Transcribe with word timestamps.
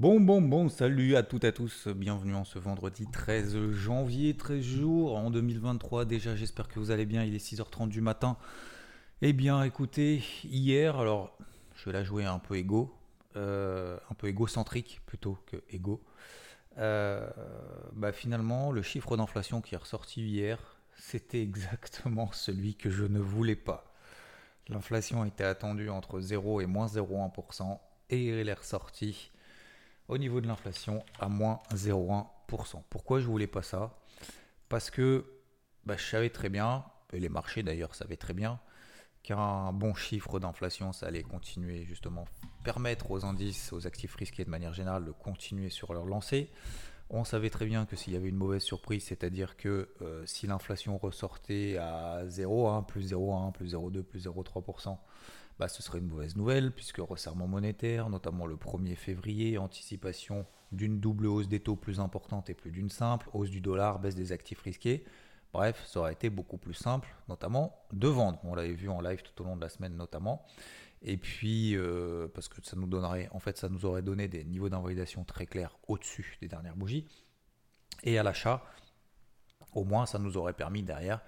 Bon, 0.00 0.18
bon, 0.18 0.40
bon, 0.40 0.70
salut 0.70 1.14
à 1.14 1.22
toutes 1.22 1.44
et 1.44 1.48
à 1.48 1.52
tous, 1.52 1.86
bienvenue 1.86 2.34
en 2.34 2.44
ce 2.46 2.58
vendredi 2.58 3.06
13 3.06 3.72
janvier, 3.72 4.34
13 4.34 4.62
jours 4.62 5.14
en 5.14 5.30
2023 5.30 6.06
déjà, 6.06 6.34
j'espère 6.34 6.68
que 6.68 6.78
vous 6.78 6.90
allez 6.90 7.04
bien, 7.04 7.22
il 7.22 7.34
est 7.34 7.52
6h30 7.52 7.90
du 7.90 8.00
matin. 8.00 8.38
Eh 9.20 9.34
bien 9.34 9.62
écoutez, 9.62 10.22
hier, 10.44 10.96
alors 10.96 11.36
je 11.74 11.84
vais 11.84 11.92
la 11.92 12.02
jouer 12.02 12.24
un 12.24 12.38
peu 12.38 12.56
égo, 12.56 12.96
euh, 13.36 13.98
un 14.10 14.14
peu 14.14 14.28
égocentrique 14.28 15.02
plutôt 15.04 15.36
que 15.44 15.62
égo. 15.68 16.02
Euh, 16.78 17.28
bah 17.92 18.12
finalement, 18.12 18.72
le 18.72 18.80
chiffre 18.80 19.18
d'inflation 19.18 19.60
qui 19.60 19.74
est 19.74 19.78
ressorti 19.78 20.22
hier, 20.22 20.78
c'était 20.96 21.42
exactement 21.42 22.30
celui 22.32 22.74
que 22.74 22.88
je 22.88 23.04
ne 23.04 23.20
voulais 23.20 23.54
pas. 23.54 23.92
L'inflation 24.68 25.26
était 25.26 25.44
attendue 25.44 25.90
entre 25.90 26.20
0 26.22 26.62
et 26.62 26.66
moins 26.66 26.86
0,1% 26.86 27.78
et 28.08 28.40
il 28.40 28.48
est 28.48 28.54
ressorti 28.54 29.30
au 30.10 30.18
niveau 30.18 30.40
de 30.40 30.48
l'inflation 30.48 31.04
à 31.20 31.28
moins 31.28 31.60
0,1%. 31.72 32.82
Pourquoi 32.90 33.20
je 33.20 33.26
voulais 33.26 33.46
pas 33.46 33.62
ça? 33.62 33.96
Parce 34.68 34.90
que 34.90 35.24
bah, 35.86 35.96
je 35.96 36.04
savais 36.04 36.30
très 36.30 36.48
bien, 36.48 36.84
et 37.12 37.20
les 37.20 37.28
marchés 37.28 37.62
d'ailleurs 37.62 37.94
savaient 37.94 38.16
très 38.16 38.34
bien, 38.34 38.58
qu'un 39.22 39.72
bon 39.72 39.94
chiffre 39.94 40.40
d'inflation, 40.40 40.92
ça 40.92 41.06
allait 41.06 41.22
continuer 41.22 41.84
justement 41.84 42.24
permettre 42.64 43.10
aux 43.10 43.24
indices, 43.24 43.72
aux 43.72 43.86
actifs 43.86 44.14
risqués 44.16 44.44
de 44.44 44.50
manière 44.50 44.74
générale 44.74 45.04
de 45.04 45.12
continuer 45.12 45.70
sur 45.70 45.94
leur 45.94 46.06
lancée. 46.06 46.50
On 47.08 47.24
savait 47.24 47.50
très 47.50 47.66
bien 47.66 47.86
que 47.86 47.96
s'il 47.96 48.12
y 48.12 48.16
avait 48.16 48.28
une 48.28 48.36
mauvaise 48.36 48.62
surprise, 48.62 49.04
c'est-à-dire 49.04 49.56
que 49.56 49.90
euh, 50.02 50.24
si 50.26 50.46
l'inflation 50.46 50.98
ressortait 50.98 51.76
à 51.76 52.24
0,1, 52.26 52.84
plus 52.86 53.12
0,1, 53.12 53.52
plus 53.52 53.74
0,2, 53.74 54.02
plus 54.02 54.26
0,3%, 54.26 54.96
bah, 55.60 55.68
ce 55.68 55.82
serait 55.82 55.98
une 55.98 56.06
mauvaise 56.06 56.36
nouvelle, 56.36 56.72
puisque 56.72 57.00
resserrement 57.00 57.46
monétaire, 57.46 58.08
notamment 58.08 58.46
le 58.46 58.56
1er 58.56 58.96
février, 58.96 59.58
anticipation 59.58 60.46
d'une 60.72 61.00
double 61.00 61.26
hausse 61.26 61.48
des 61.48 61.60
taux 61.60 61.76
plus 61.76 62.00
importante 62.00 62.48
et 62.48 62.54
plus 62.54 62.70
d'une 62.70 62.88
simple, 62.88 63.28
hausse 63.34 63.50
du 63.50 63.60
dollar, 63.60 63.98
baisse 63.98 64.14
des 64.14 64.32
actifs 64.32 64.62
risqués. 64.62 65.04
Bref, 65.52 65.84
ça 65.86 66.00
aurait 66.00 66.14
été 66.14 66.30
beaucoup 66.30 66.56
plus 66.56 66.72
simple, 66.72 67.14
notamment 67.28 67.76
de 67.92 68.08
vendre. 68.08 68.40
On 68.44 68.54
l'avait 68.54 68.72
vu 68.72 68.88
en 68.88 69.02
live 69.02 69.22
tout 69.22 69.42
au 69.42 69.44
long 69.44 69.54
de 69.54 69.60
la 69.60 69.68
semaine 69.68 69.96
notamment. 69.96 70.46
Et 71.02 71.18
puis, 71.18 71.76
euh, 71.76 72.26
parce 72.32 72.48
que 72.48 72.56
ça 72.62 72.76
nous 72.76 72.86
donnerait, 72.86 73.28
en 73.32 73.38
fait, 73.38 73.58
ça 73.58 73.68
nous 73.68 73.84
aurait 73.84 74.00
donné 74.00 74.28
des 74.28 74.44
niveaux 74.44 74.70
d'invalidation 74.70 75.24
très 75.24 75.44
clairs 75.44 75.76
au-dessus 75.88 76.38
des 76.40 76.48
dernières 76.48 76.76
bougies. 76.76 77.06
Et 78.02 78.18
à 78.18 78.22
l'achat, 78.22 78.64
au 79.74 79.84
moins, 79.84 80.06
ça 80.06 80.18
nous 80.18 80.38
aurait 80.38 80.54
permis 80.54 80.82
derrière 80.82 81.20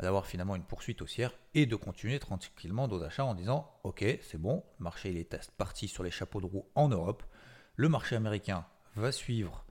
d'avoir 0.00 0.26
finalement 0.26 0.56
une 0.56 0.64
poursuite 0.64 1.02
haussière 1.02 1.32
et 1.54 1.66
de 1.66 1.76
continuer 1.76 2.18
tranquillement 2.18 2.88
nos 2.88 3.02
achats 3.02 3.24
en 3.24 3.34
disant 3.34 3.70
ok 3.84 4.04
c'est 4.22 4.40
bon, 4.40 4.64
le 4.78 4.84
marché 4.84 5.10
il 5.10 5.16
est 5.16 5.50
parti 5.56 5.88
sur 5.88 6.02
les 6.02 6.10
chapeaux 6.10 6.40
de 6.40 6.46
roue 6.46 6.66
en 6.74 6.88
Europe, 6.88 7.22
le 7.76 7.88
marché 7.88 8.16
américain 8.16 8.66
va 8.96 9.12
suivre 9.12 9.64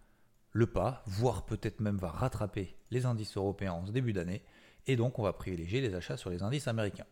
le 0.51 0.67
pas, 0.67 1.03
voire 1.05 1.45
peut-être 1.45 1.79
même 1.79 1.97
va 1.97 2.09
rattraper 2.09 2.75
les 2.91 3.05
indices 3.05 3.37
européens 3.37 3.73
en 3.73 3.85
ce 3.85 3.91
début 3.91 4.13
d'année, 4.13 4.43
et 4.87 4.95
donc 4.95 5.19
on 5.19 5.23
va 5.23 5.33
privilégier 5.33 5.81
les 5.81 5.93
achats 5.93 6.17
sur 6.17 6.29
les 6.29 6.41
indices 6.41 6.67
américains. 6.67 7.05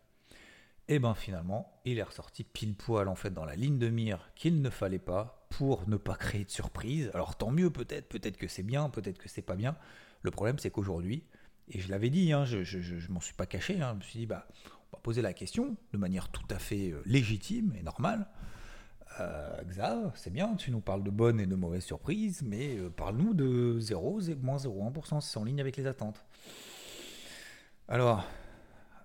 Et 0.88 1.00
bien 1.00 1.14
finalement, 1.14 1.80
il 1.86 2.00
est 2.00 2.04
ressorti 2.04 2.44
pile 2.44 2.76
poil 2.76 3.08
en 3.08 3.16
fait 3.16 3.32
dans 3.32 3.46
la 3.46 3.56
ligne 3.56 3.78
de 3.78 3.90
mire 3.90 4.32
qu'il 4.36 4.62
ne 4.62 4.70
fallait 4.70 5.00
pas 5.00 5.46
pour 5.50 5.88
ne 5.88 5.98
pas 5.98 6.16
créer 6.16 6.46
de 6.46 6.50
surprise. 6.50 7.12
Alors 7.14 7.36
tant 7.36 7.52
mieux 7.52 7.70
peut-être, 7.70 8.08
peut-être 8.08 8.38
que 8.38 8.48
c'est 8.48 8.64
bien, 8.64 8.90
peut-être 8.90 9.18
que 9.18 9.30
c'est 9.30 9.42
pas 9.42 9.56
bien. 9.56 9.76
Le 10.22 10.32
problème 10.32 10.60
c'est 10.60 10.72
qu'aujourd'hui, 10.72 11.24
et 11.70 11.80
je 11.80 11.90
l'avais 11.90 12.10
dit, 12.10 12.32
hein, 12.32 12.46
je 12.46 12.58
ne 12.58 13.14
m'en 13.14 13.20
suis 13.20 13.34
pas 13.34 13.46
caché, 13.46 13.82
hein, 13.82 13.92
je 13.94 13.98
me 13.98 14.02
suis 14.02 14.20
dit, 14.20 14.26
bah, 14.26 14.48
on 14.92 14.98
va 14.98 15.02
poser 15.02 15.22
la 15.22 15.34
question 15.34 15.76
de 15.92 15.98
manière 15.98 16.30
tout 16.30 16.46
à 16.50 16.60
fait 16.60 16.92
euh, 16.92 17.02
légitime 17.06 17.74
et 17.78 17.84
normale. 17.84 18.28
Euh, 19.20 19.62
c'est 20.16 20.32
bien, 20.32 20.56
tu 20.56 20.72
nous 20.72 20.80
parles 20.80 21.04
de 21.04 21.10
bonnes 21.10 21.40
et 21.40 21.46
de 21.46 21.56
mauvaises 21.56 21.84
surprises, 21.84 22.42
mais 22.42 22.78
euh, 22.78 22.90
parle-nous 22.90 23.34
de 23.34 23.80
0, 23.80 24.22
moins 24.42 24.58
0,1%, 24.58 25.22
c'est 25.22 25.38
en 25.38 25.44
ligne 25.44 25.60
avec 25.60 25.76
les 25.76 25.88
attentes. 25.88 26.24
Alors, 27.90 28.26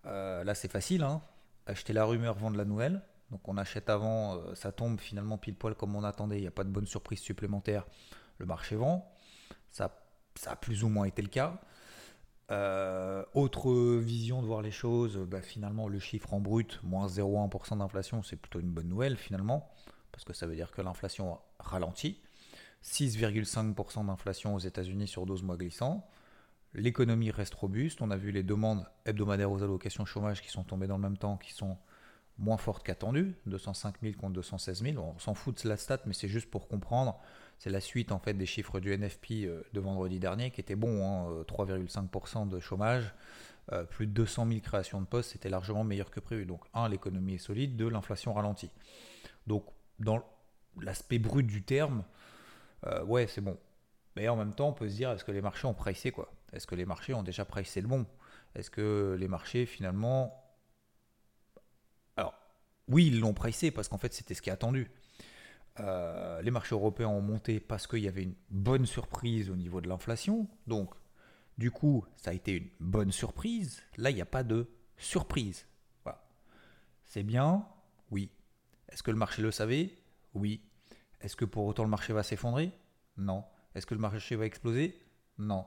là 0.04 0.54
c'est 0.54 0.70
facile, 0.70 1.02
hein, 1.04 1.22
acheter 1.66 1.92
la 1.92 2.04
rumeur, 2.04 2.34
vendre 2.34 2.56
la 2.56 2.64
nouvelle. 2.64 3.00
Donc 3.30 3.46
on 3.48 3.56
achète 3.56 3.88
avant, 3.88 4.54
ça 4.54 4.72
tombe 4.72 5.00
finalement 5.00 5.38
pile 5.38 5.54
poil 5.54 5.74
comme 5.74 5.94
on 5.94 6.02
attendait, 6.02 6.38
il 6.38 6.42
n'y 6.42 6.48
a 6.48 6.52
pas 6.52 6.64
de 6.64 6.68
bonne 6.68 6.86
surprise 6.86 7.20
supplémentaire, 7.20 7.86
le 8.38 8.46
marché 8.46 8.74
vend. 8.74 9.08
Ça, 9.70 9.96
ça 10.34 10.52
a 10.52 10.56
plus 10.56 10.82
ou 10.82 10.88
moins 10.88 11.04
été 11.04 11.22
le 11.22 11.28
cas. 11.28 11.60
Euh, 12.52 13.24
autre 13.32 13.72
vision 13.98 14.42
de 14.42 14.46
voir 14.46 14.60
les 14.60 14.70
choses, 14.70 15.16
bah, 15.16 15.40
finalement 15.40 15.88
le 15.88 15.98
chiffre 15.98 16.34
en 16.34 16.40
brut, 16.40 16.78
moins 16.82 17.06
0,1% 17.06 17.78
d'inflation, 17.78 18.22
c'est 18.22 18.36
plutôt 18.36 18.60
une 18.60 18.70
bonne 18.70 18.88
nouvelle 18.88 19.16
finalement, 19.16 19.70
parce 20.10 20.24
que 20.24 20.34
ça 20.34 20.46
veut 20.46 20.54
dire 20.54 20.70
que 20.70 20.82
l'inflation 20.82 21.38
ralentit. 21.58 22.20
6,5% 22.84 24.06
d'inflation 24.06 24.54
aux 24.54 24.58
États-Unis 24.58 25.08
sur 25.08 25.24
12 25.24 25.44
mois 25.44 25.56
glissants. 25.56 26.06
L'économie 26.74 27.30
reste 27.30 27.54
robuste. 27.54 28.02
On 28.02 28.10
a 28.10 28.16
vu 28.16 28.32
les 28.32 28.42
demandes 28.42 28.86
hebdomadaires 29.06 29.50
aux 29.50 29.62
allocations 29.62 30.04
chômage 30.04 30.42
qui 30.42 30.50
sont 30.50 30.64
tombées 30.64 30.88
dans 30.88 30.96
le 30.96 31.02
même 31.02 31.16
temps, 31.16 31.38
qui 31.38 31.52
sont 31.52 31.78
moins 32.38 32.56
fortes 32.56 32.84
qu'attendues, 32.84 33.34
205 33.46 33.96
000 34.02 34.14
contre 34.14 34.32
216 34.34 34.82
000. 34.82 34.98
On 34.98 35.18
s'en 35.18 35.34
fout 35.34 35.62
de 35.62 35.68
la 35.68 35.76
stat, 35.76 36.00
mais 36.06 36.12
c'est 36.12 36.28
juste 36.28 36.50
pour 36.50 36.68
comprendre 36.68 37.18
c'est 37.62 37.70
la 37.70 37.80
suite 37.80 38.10
en 38.10 38.18
fait 38.18 38.34
des 38.34 38.44
chiffres 38.44 38.80
du 38.80 38.90
NFP 38.90 39.44
euh, 39.44 39.62
de 39.72 39.78
vendredi 39.78 40.18
dernier 40.18 40.50
qui 40.50 40.60
était 40.60 40.74
bon, 40.74 41.44
3,5% 41.44 42.38
hein, 42.38 42.42
euh, 42.42 42.44
de 42.46 42.58
chômage, 42.58 43.14
euh, 43.70 43.84
plus 43.84 44.08
de 44.08 44.12
200 44.12 44.48
000 44.48 44.60
créations 44.60 45.00
de 45.00 45.06
postes, 45.06 45.30
c'était 45.30 45.48
largement 45.48 45.84
meilleur 45.84 46.10
que 46.10 46.18
prévu. 46.18 46.44
Donc 46.44 46.64
un, 46.74 46.88
l'économie 46.88 47.34
est 47.34 47.38
solide, 47.38 47.76
deux, 47.76 47.88
l'inflation 47.88 48.34
ralentit. 48.34 48.72
Donc 49.46 49.64
dans 50.00 50.24
l'aspect 50.80 51.20
brut 51.20 51.46
du 51.46 51.62
terme, 51.62 52.02
ouais 53.06 53.28
c'est 53.28 53.40
bon. 53.40 53.56
Mais 54.16 54.28
en 54.28 54.34
même 54.34 54.54
temps, 54.54 54.70
on 54.70 54.72
peut 54.72 54.88
se 54.88 54.96
dire, 54.96 55.12
est-ce 55.12 55.24
que 55.24 55.30
les 55.30 55.40
marchés 55.40 55.68
ont 55.68 55.74
pricé 55.74 56.10
quoi? 56.10 56.32
Est-ce 56.52 56.66
que 56.66 56.74
les 56.74 56.84
marchés 56.84 57.14
ont 57.14 57.22
déjà 57.22 57.44
pricé 57.44 57.80
le 57.80 57.86
bon? 57.86 58.06
Est-ce 58.56 58.72
que 58.72 59.16
les 59.20 59.28
marchés 59.28 59.66
finalement... 59.66 60.52
Alors, 62.16 62.34
oui, 62.88 63.06
ils 63.06 63.20
l'ont 63.20 63.34
pricé 63.34 63.70
parce 63.70 63.86
qu'en 63.86 63.98
fait 63.98 64.12
c'était 64.12 64.34
ce 64.34 64.42
qui 64.42 64.50
est 64.50 64.52
attendu. 64.52 64.90
Euh, 65.80 66.42
les 66.42 66.50
marchés 66.50 66.74
européens 66.74 67.08
ont 67.08 67.22
monté 67.22 67.60
parce 67.60 67.86
qu'il 67.86 68.00
y 68.00 68.08
avait 68.08 68.24
une 68.24 68.34
bonne 68.50 68.86
surprise 68.86 69.50
au 69.50 69.56
niveau 69.56 69.80
de 69.80 69.88
l'inflation. 69.88 70.48
Donc, 70.66 70.94
du 71.58 71.70
coup, 71.70 72.04
ça 72.16 72.30
a 72.30 72.34
été 72.34 72.56
une 72.56 72.68
bonne 72.80 73.12
surprise. 73.12 73.82
Là, 73.96 74.10
il 74.10 74.14
n'y 74.14 74.22
a 74.22 74.26
pas 74.26 74.42
de 74.42 74.68
surprise. 74.96 75.66
C'est 77.04 77.22
bien? 77.22 77.66
Oui. 78.10 78.30
Est-ce 78.88 79.02
que 79.02 79.10
le 79.10 79.18
marché 79.18 79.42
le 79.42 79.50
savait? 79.50 79.90
Oui. 80.32 80.62
Est-ce 81.20 81.36
que 81.36 81.44
pour 81.44 81.66
autant 81.66 81.82
le 81.82 81.90
marché 81.90 82.14
va 82.14 82.22
s'effondrer? 82.22 82.72
Non. 83.18 83.44
Est-ce 83.74 83.84
que 83.84 83.92
le 83.94 84.00
marché 84.00 84.34
va 84.34 84.46
exploser? 84.46 84.98
Non. 85.36 85.66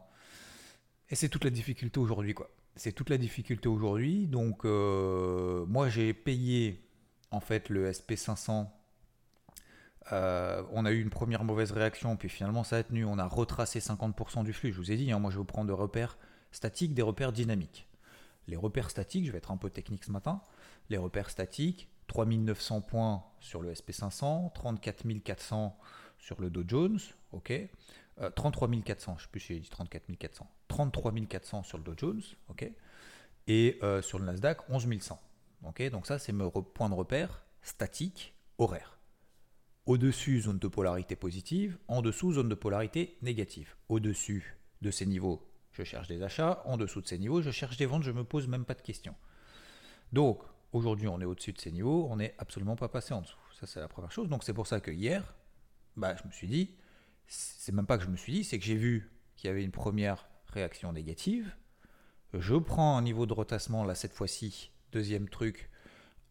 Et 1.10 1.16
c'est 1.16 1.30
toute 1.30 1.44
la 1.44 1.52
difficulté 1.52 2.00
aujourd'hui, 2.00 2.34
quoi. 2.34 2.50
C'est 2.76 2.94
toute 2.94 3.12
la 3.12 3.20
difficulté 3.20 3.70
aujourd'hui. 3.70 4.26
Donc, 4.26 4.66
euh, 4.66 5.68
moi, 5.68 5.88
j'ai 5.88 6.16
payé 6.16 6.90
en 7.30 7.40
fait 7.40 7.70
le 7.70 7.92
SP500 7.92 8.68
euh, 10.12 10.64
on 10.72 10.86
a 10.86 10.92
eu 10.92 11.02
une 11.02 11.10
première 11.10 11.44
mauvaise 11.44 11.72
réaction, 11.72 12.16
puis 12.16 12.30
finalement 12.30 12.64
ça 12.64 12.78
a 12.78 12.84
tenu. 12.84 13.06
On 13.06 13.18
a 13.18 13.26
retracé 13.26 13.80
50% 13.80 14.44
du 14.44 14.54
flux. 14.54 14.72
Je 14.72 14.78
vous 14.78 14.92
ai 14.92 14.98
dit, 14.98 15.12
hein, 15.12 15.20
moi 15.20 15.32
je 15.32 15.36
vais 15.36 15.40
vous 15.40 15.46
prendre 15.46 15.68
des 15.68 15.74
repères 15.74 16.18
statiques, 16.52 16.94
des 16.94 17.02
repères 17.02 17.32
dynamiques. 17.32 17.88
Les 18.48 18.56
repères 18.56 18.92
statiques, 18.92 19.26
je 19.26 19.32
vais 19.32 19.40
être 19.40 19.52
un 19.52 19.58
peu 19.58 19.70
technique 19.70 20.04
ce 20.04 20.12
matin. 20.12 20.42
Les 20.90 20.98
repères 20.98 21.30
statiques, 21.30 21.90
3900 22.08 22.82
points 22.82 23.24
sur 23.40 23.62
le 23.62 23.74
SP500, 23.74 24.54
34 24.54 25.24
400 25.24 25.78
sur 26.20 26.40
le 26.40 26.50
Dow 26.50 26.64
Jones, 26.68 27.00
ok. 27.32 27.54
33 28.36 28.70
400, 28.86 29.16
je 29.18 29.24
sais 29.24 29.30
plus 29.30 29.42
si 29.42 29.54
j'ai 29.56 29.60
dit 29.60 29.70
34 29.70 30.16
400. 30.18 30.50
33 30.70 31.12
400 31.28 31.64
sur 31.64 31.78
le 31.78 31.84
Dow 31.84 31.94
Jones, 31.98 32.22
ok. 32.50 32.72
Et 33.48 33.78
euh, 33.84 34.02
sur 34.02 34.20
le 34.20 34.26
Nasdaq, 34.26 34.70
11 34.70 34.88
100. 35.02 35.20
Ok, 35.66 35.90
donc 35.90 36.06
ça 36.06 36.20
c'est 36.20 36.32
mes 36.32 36.50
points 36.74 36.90
de 36.90 36.94
repère 36.94 37.44
statiques 37.62 38.34
horaires. 38.58 38.98
Au-dessus, 39.86 40.42
zone 40.42 40.58
de 40.58 40.68
polarité 40.68 41.16
positive. 41.16 41.78
En 41.88 42.02
dessous, 42.02 42.34
zone 42.34 42.50
de 42.50 42.56
polarité 42.56 43.18
négative. 43.22 43.76
Au-dessus 43.88 44.58
de 44.82 44.90
ces 44.90 45.06
niveaux, 45.06 45.48
je 45.74 45.84
cherche 45.84 46.08
des 46.08 46.24
achats. 46.24 46.64
En 46.66 46.78
dessous 46.78 47.02
de 47.02 47.08
ces 47.08 47.20
niveaux, 47.20 47.42
je 47.42 47.52
cherche 47.52 47.78
des 47.78 47.86
ventes. 47.86 48.04
Je 48.04 48.12
ne 48.12 48.18
me 48.18 48.24
pose 48.24 48.48
même 48.48 48.66
pas 48.66 48.74
de 48.74 48.82
questions. 48.82 49.16
Donc, 50.12 50.42
aujourd'hui, 50.72 51.08
on 51.08 51.22
est 51.22 51.26
au-dessus 51.26 51.54
de 51.54 51.62
ces 51.62 51.72
niveaux. 51.72 52.08
On 52.10 52.16
n'est 52.16 52.34
absolument 52.40 52.76
pas 52.76 52.88
passé 52.88 53.14
en 53.14 53.22
dessous. 53.22 53.38
Ça, 53.60 53.68
c'est 53.68 53.80
la 53.80 53.88
première 53.88 54.12
chose. 54.12 54.28
Donc, 54.28 54.44
c'est 54.44 54.54
pour 54.54 54.66
ça 54.66 54.80
que 54.80 54.90
hier, 54.90 55.36
bah, 55.96 56.16
je 56.16 56.28
me 56.28 56.32
suis 56.32 56.48
dit, 56.48 56.72
c'est 57.28 57.72
même 57.72 57.86
pas 57.86 57.98
que 57.98 58.04
je 58.04 58.10
me 58.10 58.18
suis 58.18 58.34
dit, 58.34 58.44
c'est 58.44 58.58
que 58.58 58.66
j'ai 58.66 58.76
vu 58.76 59.12
qu'il 59.36 59.50
y 59.50 59.52
avait 59.52 59.64
une 59.64 59.72
première 59.72 60.28
réaction 60.48 60.94
négative. 60.94 61.54
Je 62.34 62.56
prends 62.56 62.98
un 62.98 63.02
niveau 63.02 63.26
de 63.26 63.34
retassement, 63.34 63.84
là, 63.84 63.94
cette 63.94 64.14
fois-ci, 64.14 64.72
deuxième 64.92 65.30
truc, 65.30 65.70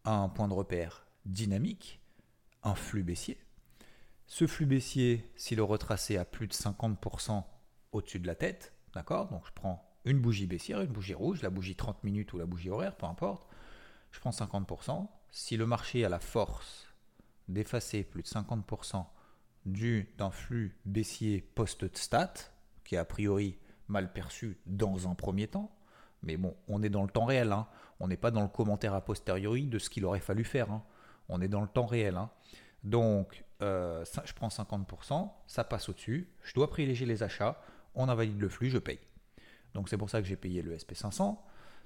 un 0.03 0.29
point 0.29 0.47
de 0.47 0.53
repère 0.53 1.07
dynamique, 1.25 2.01
un 2.63 2.75
flux 2.75 3.03
baissier. 3.03 3.39
Ce 4.27 4.47
flux 4.47 4.65
baissier, 4.65 5.31
s'il 5.35 5.59
est 5.59 5.61
retracé 5.61 6.17
à 6.17 6.25
plus 6.25 6.47
de 6.47 6.53
50% 6.53 7.43
au-dessus 7.91 8.19
de 8.19 8.27
la 8.27 8.35
tête, 8.35 8.73
d'accord 8.93 9.29
Donc 9.29 9.43
je 9.45 9.51
prends 9.53 9.87
une 10.05 10.19
bougie 10.19 10.47
baissière, 10.47 10.81
une 10.81 10.91
bougie 10.91 11.13
rouge, 11.13 11.41
la 11.41 11.49
bougie 11.49 11.75
30 11.75 12.03
minutes 12.03 12.33
ou 12.33 12.37
la 12.37 12.45
bougie 12.45 12.69
horaire, 12.69 12.95
peu 12.95 13.05
importe. 13.05 13.47
Je 14.11 14.19
prends 14.19 14.31
50%. 14.31 15.07
Si 15.31 15.57
le 15.57 15.65
marché 15.65 16.05
a 16.05 16.09
la 16.09 16.19
force 16.19 16.87
d'effacer 17.47 18.03
plus 18.03 18.23
de 18.23 18.27
50% 18.27 19.05
du, 19.65 20.13
d'un 20.17 20.31
flux 20.31 20.77
baissier 20.85 21.41
post-stat, 21.41 22.33
qui 22.83 22.95
est 22.95 22.99
a 22.99 23.05
priori 23.05 23.57
mal 23.87 24.13
perçu 24.13 24.57
dans 24.65 25.07
un 25.09 25.15
premier 25.15 25.47
temps. 25.47 25.75
Mais 26.23 26.37
bon, 26.37 26.55
on 26.67 26.81
est 26.81 26.89
dans 26.89 27.03
le 27.03 27.09
temps 27.09 27.25
réel. 27.25 27.51
Hein. 27.51 27.67
On 27.99 28.07
n'est 28.07 28.17
pas 28.17 28.31
dans 28.31 28.41
le 28.41 28.47
commentaire 28.47 28.93
a 28.93 29.01
posteriori 29.01 29.67
de 29.67 29.79
ce 29.79 29.89
qu'il 29.89 30.05
aurait 30.05 30.19
fallu 30.19 30.43
faire. 30.43 30.71
Hein. 30.71 30.83
On 31.29 31.41
est 31.41 31.47
dans 31.47 31.61
le 31.61 31.67
temps 31.67 31.85
réel. 31.85 32.15
Hein. 32.15 32.29
Donc, 32.85 33.43
euh, 33.63 34.05
je 34.23 34.33
prends 34.33 34.47
50%, 34.47 35.31
ça 35.47 35.63
passe 35.63 35.89
au-dessus, 35.89 36.29
je 36.43 36.53
dois 36.53 36.69
privilégier 36.69 37.07
les 37.07 37.23
achats, 37.23 37.59
on 37.95 38.07
invalide 38.07 38.39
le 38.39 38.47
flux, 38.47 38.69
je 38.69 38.77
paye. 38.77 38.99
Donc 39.73 39.89
c'est 39.89 39.97
pour 39.97 40.09
ça 40.09 40.21
que 40.21 40.27
j'ai 40.27 40.35
payé 40.35 40.61
le 40.61 40.77
SP500, 40.77 41.35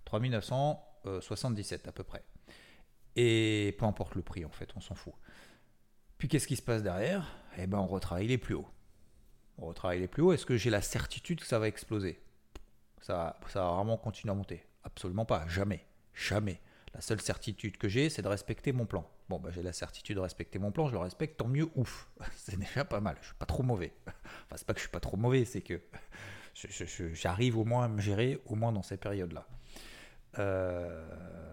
3977 0.04 1.88
à 1.88 1.94
peu 1.94 2.04
près. 2.04 2.24
Et 3.16 3.76
peu 3.80 3.86
importe 3.86 4.16
le 4.16 4.22
prix 4.22 4.44
en 4.44 4.50
fait, 4.50 4.70
on 4.76 4.82
s'en 4.82 4.94
fout. 4.94 5.14
Puis 6.18 6.28
qu'est-ce 6.28 6.48
qui 6.48 6.58
se 6.58 6.62
passe 6.62 6.84
derrière? 6.84 7.34
Eh 7.58 7.66
ben 7.66 7.78
on 7.78 7.88
retravaille 7.88 8.28
les 8.28 8.38
plus 8.38 8.56
hauts. 8.56 8.68
On 9.58 9.68
retravaille 9.68 10.02
les 10.02 10.10
plus 10.10 10.22
hauts. 10.22 10.34
Est-ce 10.34 10.46
que 10.46 10.58
j'ai 10.58 10.70
la 10.70 10.82
certitude 10.82 11.40
que 11.40 11.48
ça 11.48 11.60
va 11.60 11.70
exploser? 11.70 12.22
Ça, 13.02 13.40
ça 13.48 13.62
va 13.62 13.72
vraiment 13.72 13.98
continuer 13.98 14.32
à 14.34 14.36
monter? 14.36 14.66
Absolument 14.84 15.26
pas, 15.26 15.48
jamais, 15.48 15.86
jamais. 16.14 16.60
La 16.94 17.02
seule 17.02 17.22
certitude 17.22 17.78
que 17.78 17.88
j'ai, 17.88 18.10
c'est 18.10 18.22
de 18.22 18.28
respecter 18.28 18.72
mon 18.72 18.86
plan. 18.86 19.08
Bon, 19.30 19.40
bah, 19.40 19.50
j'ai 19.52 19.62
la 19.62 19.74
certitude 19.74 20.16
de 20.16 20.22
respecter 20.22 20.58
mon 20.58 20.72
plan, 20.72 20.88
je 20.88 20.94
le 20.94 21.00
respecte, 21.00 21.38
tant 21.38 21.48
mieux, 21.48 21.70
ouf. 21.76 22.10
C'est 22.36 22.58
déjà 22.58 22.84
pas 22.84 23.00
mal, 23.00 23.18
je 23.22 23.28
suis 23.28 23.36
pas 23.36 23.46
trop 23.46 23.64
mauvais. 23.64 23.94
Enfin, 24.46 24.58
c'est 24.58 24.66
pas 24.66 24.74
que 24.74 24.80
je 24.80 24.84
suis 24.84 24.92
pas 24.92 25.00
trop 25.00 25.18
mauvais, 25.18 25.46
c'est 25.46 25.62
que 25.62 25.82
j'arrive 27.14 27.58
au 27.58 27.66
moins 27.66 27.86
à 27.86 27.88
me 27.88 28.00
gérer, 28.00 28.42
au 28.46 28.56
moins 28.56 28.72
dans 28.72 28.82
ces 28.82 28.98
périodes-là. 28.98 29.48
Euh, 30.38 31.08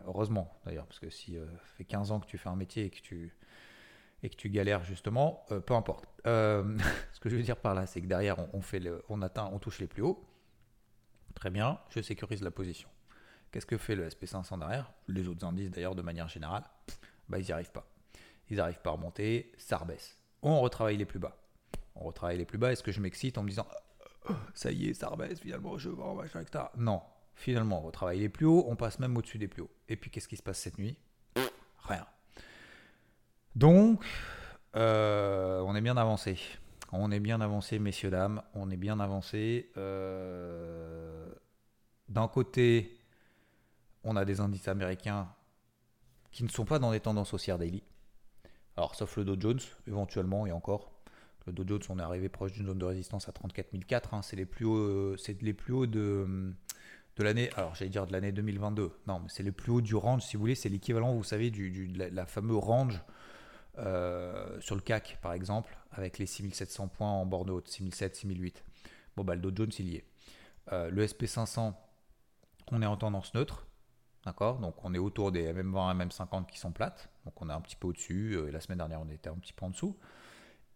heureusement, 0.07 0.59
d'ailleurs, 0.65 0.87
parce 0.87 0.99
que 0.99 1.11
si 1.11 1.37
euh, 1.37 1.47
fait 1.77 1.85
15 1.85 2.13
ans 2.13 2.21
que 2.21 2.27
tu 2.27 2.39
fais 2.39 2.49
un 2.49 2.57
métier 2.57 2.87
et 2.87 2.91
que 2.91 3.01
tu, 3.01 3.35
et 4.23 4.29
que 4.29 4.37
tu 4.37 4.51
galères 4.51 4.85
justement, 4.85 5.45
euh, 5.51 5.61
peu 5.61 5.75
importe. 5.75 6.07
ce 6.25 7.21
que 7.21 7.29
je 7.29 7.37
veux 7.37 7.43
dire 7.43 7.57
par 7.57 7.75
là, 7.75 7.87
c'est 7.87 8.01
que 8.01 8.07
derrière, 8.07 8.37
on, 8.55 8.61
fait 8.61 8.81
le, 8.81 9.03
on 9.09 9.23
atteint, 9.23 9.49
on 9.53 9.59
touche 9.59 9.79
les 9.79 9.87
plus 9.87 10.03
hauts. 10.03 10.25
Très 11.35 11.51
bien, 11.51 11.79
je 11.91 12.01
sécurise 12.01 12.43
la 12.43 12.51
position. 12.51 12.89
Qu'est-ce 13.57 13.65
que 13.65 13.79
fait 13.79 13.95
le 13.95 14.07
SP500 14.07 14.59
derrière? 14.59 14.93
Les 15.09 15.29
autres 15.29 15.47
indices 15.47 15.71
d'ailleurs 15.71 15.95
de 15.95 16.03
manière 16.03 16.29
générale, 16.29 16.63
bah, 17.27 17.39
ils 17.39 17.47
n'y 17.47 17.53
arrivent 17.53 17.73
pas. 17.73 17.87
Ils 18.51 18.59
n'arrivent 18.59 18.83
pas 18.83 18.91
à 18.91 18.93
remonter, 18.93 19.51
ça 19.57 19.79
rebaisse. 19.79 20.19
On 20.43 20.61
retravaille 20.61 20.99
les 20.99 21.07
plus 21.07 21.19
bas. 21.19 21.39
On 21.95 22.05
retravaille 22.05 22.37
les 22.37 22.45
plus 22.45 22.59
bas. 22.59 22.71
Est-ce 22.71 22.83
que 22.83 22.93
je 22.93 23.01
m'excite 23.01 23.39
en 23.39 23.43
me 23.45 23.49
disant 23.49 23.67
ça 24.53 24.71
y 24.71 24.89
est, 24.89 24.93
ça 24.93 25.09
rebaisse, 25.09 25.41
finalement, 25.41 25.79
je 25.79 25.89
vends, 25.89 26.15
machin, 26.15 26.43
etc. 26.43 26.65
Non, 26.77 27.01
finalement, 27.35 27.79
on 27.79 27.87
retravaille 27.87 28.19
les 28.19 28.29
plus 28.29 28.45
hauts, 28.45 28.67
on 28.69 28.77
passe 28.77 28.99
même 28.99 29.17
au-dessus 29.17 29.39
des 29.39 29.49
plus 29.49 29.63
hauts. 29.63 29.71
Et 29.89 29.97
puis, 29.97 30.11
qu'est-ce 30.11 30.29
qui 30.29 30.37
se 30.37 30.43
passe 30.43 30.59
cette 30.59 30.77
nuit? 30.77 30.99
Rien. 31.79 32.07
Donc, 33.55 34.05
euh, 34.75 35.61
on 35.61 35.75
est 35.75 35.81
bien 35.81 35.97
avancé. 35.97 36.39
On 36.93 37.11
est 37.11 37.21
bien 37.21 37.41
avancé, 37.41 37.79
messieurs, 37.79 38.11
dames. 38.11 38.43
On 38.53 38.69
est 38.69 38.77
bien 38.77 39.01
avancé. 39.01 39.71
Euh, 39.79 41.33
d'un 42.11 42.29
côté, 42.29 42.96
on 44.07 44.17
a 44.17 44.25
des 44.25 44.41
indices 44.41 44.69
américains 44.69 45.29
qui 46.31 46.45
ne 46.45 46.49
sont 46.49 46.65
pas 46.65 46.79
dans 46.79 46.93
des 46.93 47.01
tendances 47.01 47.35
haussières 47.35 47.59
daily. 47.59 47.83
Alors, 48.77 48.95
sauf 48.95 49.17
le 49.17 49.25
Dow 49.25 49.37
Jones, 49.39 49.61
éventuellement, 49.87 50.47
et 50.47 50.53
encore. 50.53 50.93
Le 51.47 51.53
Dow 51.53 51.65
Jones, 51.67 51.83
on 51.89 51.99
est 51.99 52.03
arrivé 52.03 52.29
proche 52.29 52.53
d'une 52.53 52.67
zone 52.67 52.79
de 52.79 52.85
résistance 52.85 53.29
à 53.29 53.33
34 53.33 53.71
004. 53.87 54.15
Hein. 54.15 54.23
c'est 54.23 54.37
les 54.37 54.47
plus 54.47 54.65
hauts, 54.65 54.77
euh, 54.85 55.17
de, 57.17 57.23
l'année. 57.23 57.51
Alors, 57.57 57.75
j'allais 57.75 57.91
dire 57.91 58.07
de 58.07 58.13
l'année 58.13 58.33
2022. 58.33 58.93
Non, 59.07 59.21
mais 59.21 59.29
c'est 59.29 59.43
les 59.43 59.53
plus 59.53 59.73
hauts 59.73 59.81
du 59.81 59.95
range, 59.95 60.23
si 60.23 60.37
vous 60.37 60.41
voulez. 60.41 60.55
C'est 60.55 60.69
l'équivalent, 60.69 61.15
vous 61.15 61.25
savez, 61.25 61.51
du, 61.51 61.87
la, 61.89 62.27
fameuse 62.27 62.59
range 62.59 63.01
euh, 63.79 64.61
sur 64.61 64.75
le 64.75 64.83
CAC, 64.83 65.19
par 65.23 65.33
exemple, 65.33 65.77
avec 65.91 66.19
les 66.19 66.27
6700 66.27 66.89
points 66.89 67.11
en 67.11 67.27
borne 67.27 67.51
haute, 67.51 67.69
6007, 67.69 68.17
6008. 68.17 68.65
Bon, 69.17 69.25
bah, 69.25 69.35
le 69.35 69.41
Dow 69.41 69.53
Jones, 69.55 69.73
il 69.79 69.89
y 69.89 69.97
est. 69.97 70.05
Euh, 70.73 70.91
le 70.91 71.07
SP500, 71.07 71.73
on 72.73 72.83
est 72.83 72.87
en 72.87 72.97
tendance 72.97 73.33
neutre. 73.35 73.67
D'accord 74.27 74.59
Donc 74.59 74.75
on 74.85 74.93
est 74.93 74.99
autour 74.99 75.31
des 75.31 75.53
MM20, 75.53 76.09
MM50 76.09 76.47
qui 76.47 76.59
sont 76.59 76.73
plates. 76.73 77.09
Donc 77.25 77.41
on 77.41 77.49
est 77.49 77.53
un 77.53 77.61
petit 77.61 77.77
peu 77.77 77.87
au-dessus. 77.87 78.33
Euh, 78.33 78.51
la 78.51 78.61
semaine 78.61 78.79
dernière, 78.79 79.01
on 79.01 79.09
était 79.09 79.31
un 79.31 79.37
petit 79.37 79.53
peu 79.53 79.65
en 79.65 79.71
dessous. 79.71 79.97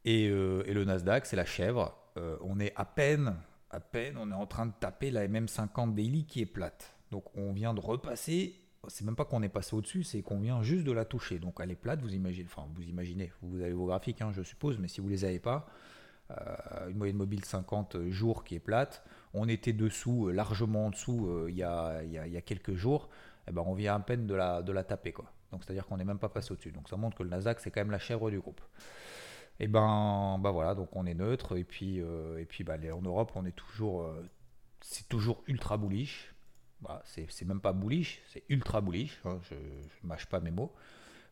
Et, 0.04 0.28
euh, 0.28 0.62
le 0.72 0.84
Nasdaq, 0.84 1.26
c'est 1.26 1.34
la 1.34 1.44
chèvre. 1.44 1.96
Euh, 2.16 2.36
on 2.42 2.60
est 2.60 2.72
à 2.76 2.84
peine, 2.84 3.34
à 3.70 3.80
peine, 3.80 4.16
on 4.18 4.30
est 4.30 4.34
en 4.34 4.46
train 4.46 4.66
de 4.66 4.72
taper 4.78 5.10
la 5.10 5.26
MM50 5.26 5.94
daily 5.94 6.26
qui 6.26 6.42
est 6.42 6.46
plate. 6.46 6.94
Donc 7.10 7.24
on 7.36 7.52
vient 7.52 7.74
de 7.74 7.80
repasser. 7.80 8.54
C'est 8.86 9.04
même 9.04 9.16
pas 9.16 9.24
qu'on 9.24 9.42
est 9.42 9.50
passé 9.50 9.74
au-dessus, 9.74 10.04
c'est 10.04 10.22
qu'on 10.22 10.38
vient 10.38 10.62
juste 10.62 10.84
de 10.84 10.92
la 10.92 11.04
toucher. 11.04 11.40
Donc 11.40 11.56
elle 11.60 11.72
est 11.72 11.76
plate, 11.76 12.00
vous 12.00 12.14
imaginez. 12.14 12.46
Enfin, 12.46 12.68
vous 12.72 12.82
imaginez. 12.82 13.32
Vous 13.42 13.60
avez 13.60 13.72
vos 13.72 13.86
graphiques, 13.86 14.22
hein, 14.22 14.30
je 14.32 14.42
suppose, 14.42 14.78
mais 14.78 14.86
si 14.86 15.00
vous 15.00 15.08
les 15.08 15.24
avez 15.24 15.40
pas, 15.40 15.66
une 16.88 16.96
moyenne 16.96 17.16
mobile 17.16 17.44
50 17.44 18.08
jours 18.10 18.44
qui 18.44 18.54
est 18.54 18.60
plate. 18.60 19.02
On 19.34 19.48
était 19.48 19.72
dessous, 19.72 20.28
largement 20.28 20.86
en 20.86 20.90
dessous, 20.90 21.46
il 21.48 21.56
y 21.56 21.64
a 21.64 22.40
quelques 22.42 22.74
jours. 22.74 23.10
Eh 23.50 23.52
ben, 23.52 23.64
on 23.66 23.74
vient 23.74 23.96
à 23.96 23.98
peine 23.98 24.28
de 24.28 24.34
la, 24.34 24.62
de 24.62 24.70
la 24.70 24.84
taper. 24.84 25.12
Quoi. 25.12 25.26
Donc 25.50 25.64
c'est-à-dire 25.64 25.84
qu'on 25.84 25.96
n'est 25.96 26.04
même 26.04 26.20
pas 26.20 26.28
passé 26.28 26.52
au-dessus. 26.52 26.70
Donc 26.70 26.88
ça 26.88 26.96
montre 26.96 27.16
que 27.16 27.24
le 27.24 27.30
Nasdaq, 27.30 27.58
c'est 27.58 27.72
quand 27.72 27.80
même 27.80 27.90
la 27.90 27.98
chèvre 27.98 28.30
du 28.30 28.38
groupe. 28.38 28.60
Et 29.58 29.64
eh 29.64 29.66
ben, 29.66 30.38
bah 30.40 30.52
voilà, 30.52 30.76
donc 30.76 30.94
on 30.94 31.04
est 31.04 31.14
neutre. 31.14 31.58
Et 31.58 31.64
puis, 31.64 32.00
euh, 32.00 32.38
et 32.38 32.46
puis 32.46 32.62
bah, 32.62 32.76
en 32.94 33.02
Europe, 33.02 33.32
on 33.34 33.44
est 33.44 33.56
toujours, 33.56 34.02
euh, 34.02 34.24
c'est 34.80 35.08
toujours 35.08 35.42
ultra 35.48 35.76
bullish. 35.76 36.32
Bah, 36.80 37.02
c'est 37.04 37.44
même 37.44 37.60
pas 37.60 37.72
bullish, 37.72 38.22
c'est 38.28 38.44
ultra 38.48 38.80
bullish. 38.80 39.20
Hein, 39.24 39.40
je 39.42 39.54
ne 39.54 40.08
mâche 40.08 40.26
pas 40.26 40.38
mes 40.38 40.52
mots. 40.52 40.72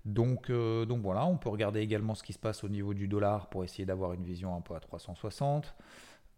Donc, 0.04 0.50
euh, 0.50 0.86
donc 0.86 1.02
voilà, 1.02 1.24
on 1.24 1.38
peut 1.38 1.48
regarder 1.48 1.80
également 1.80 2.16
ce 2.16 2.24
qui 2.24 2.32
se 2.32 2.38
passe 2.38 2.64
au 2.64 2.68
niveau 2.68 2.94
du 2.94 3.06
dollar 3.06 3.48
pour 3.48 3.62
essayer 3.62 3.86
d'avoir 3.86 4.12
une 4.12 4.24
vision 4.24 4.56
un 4.56 4.60
peu 4.60 4.74
à 4.74 4.80
360. 4.80 5.74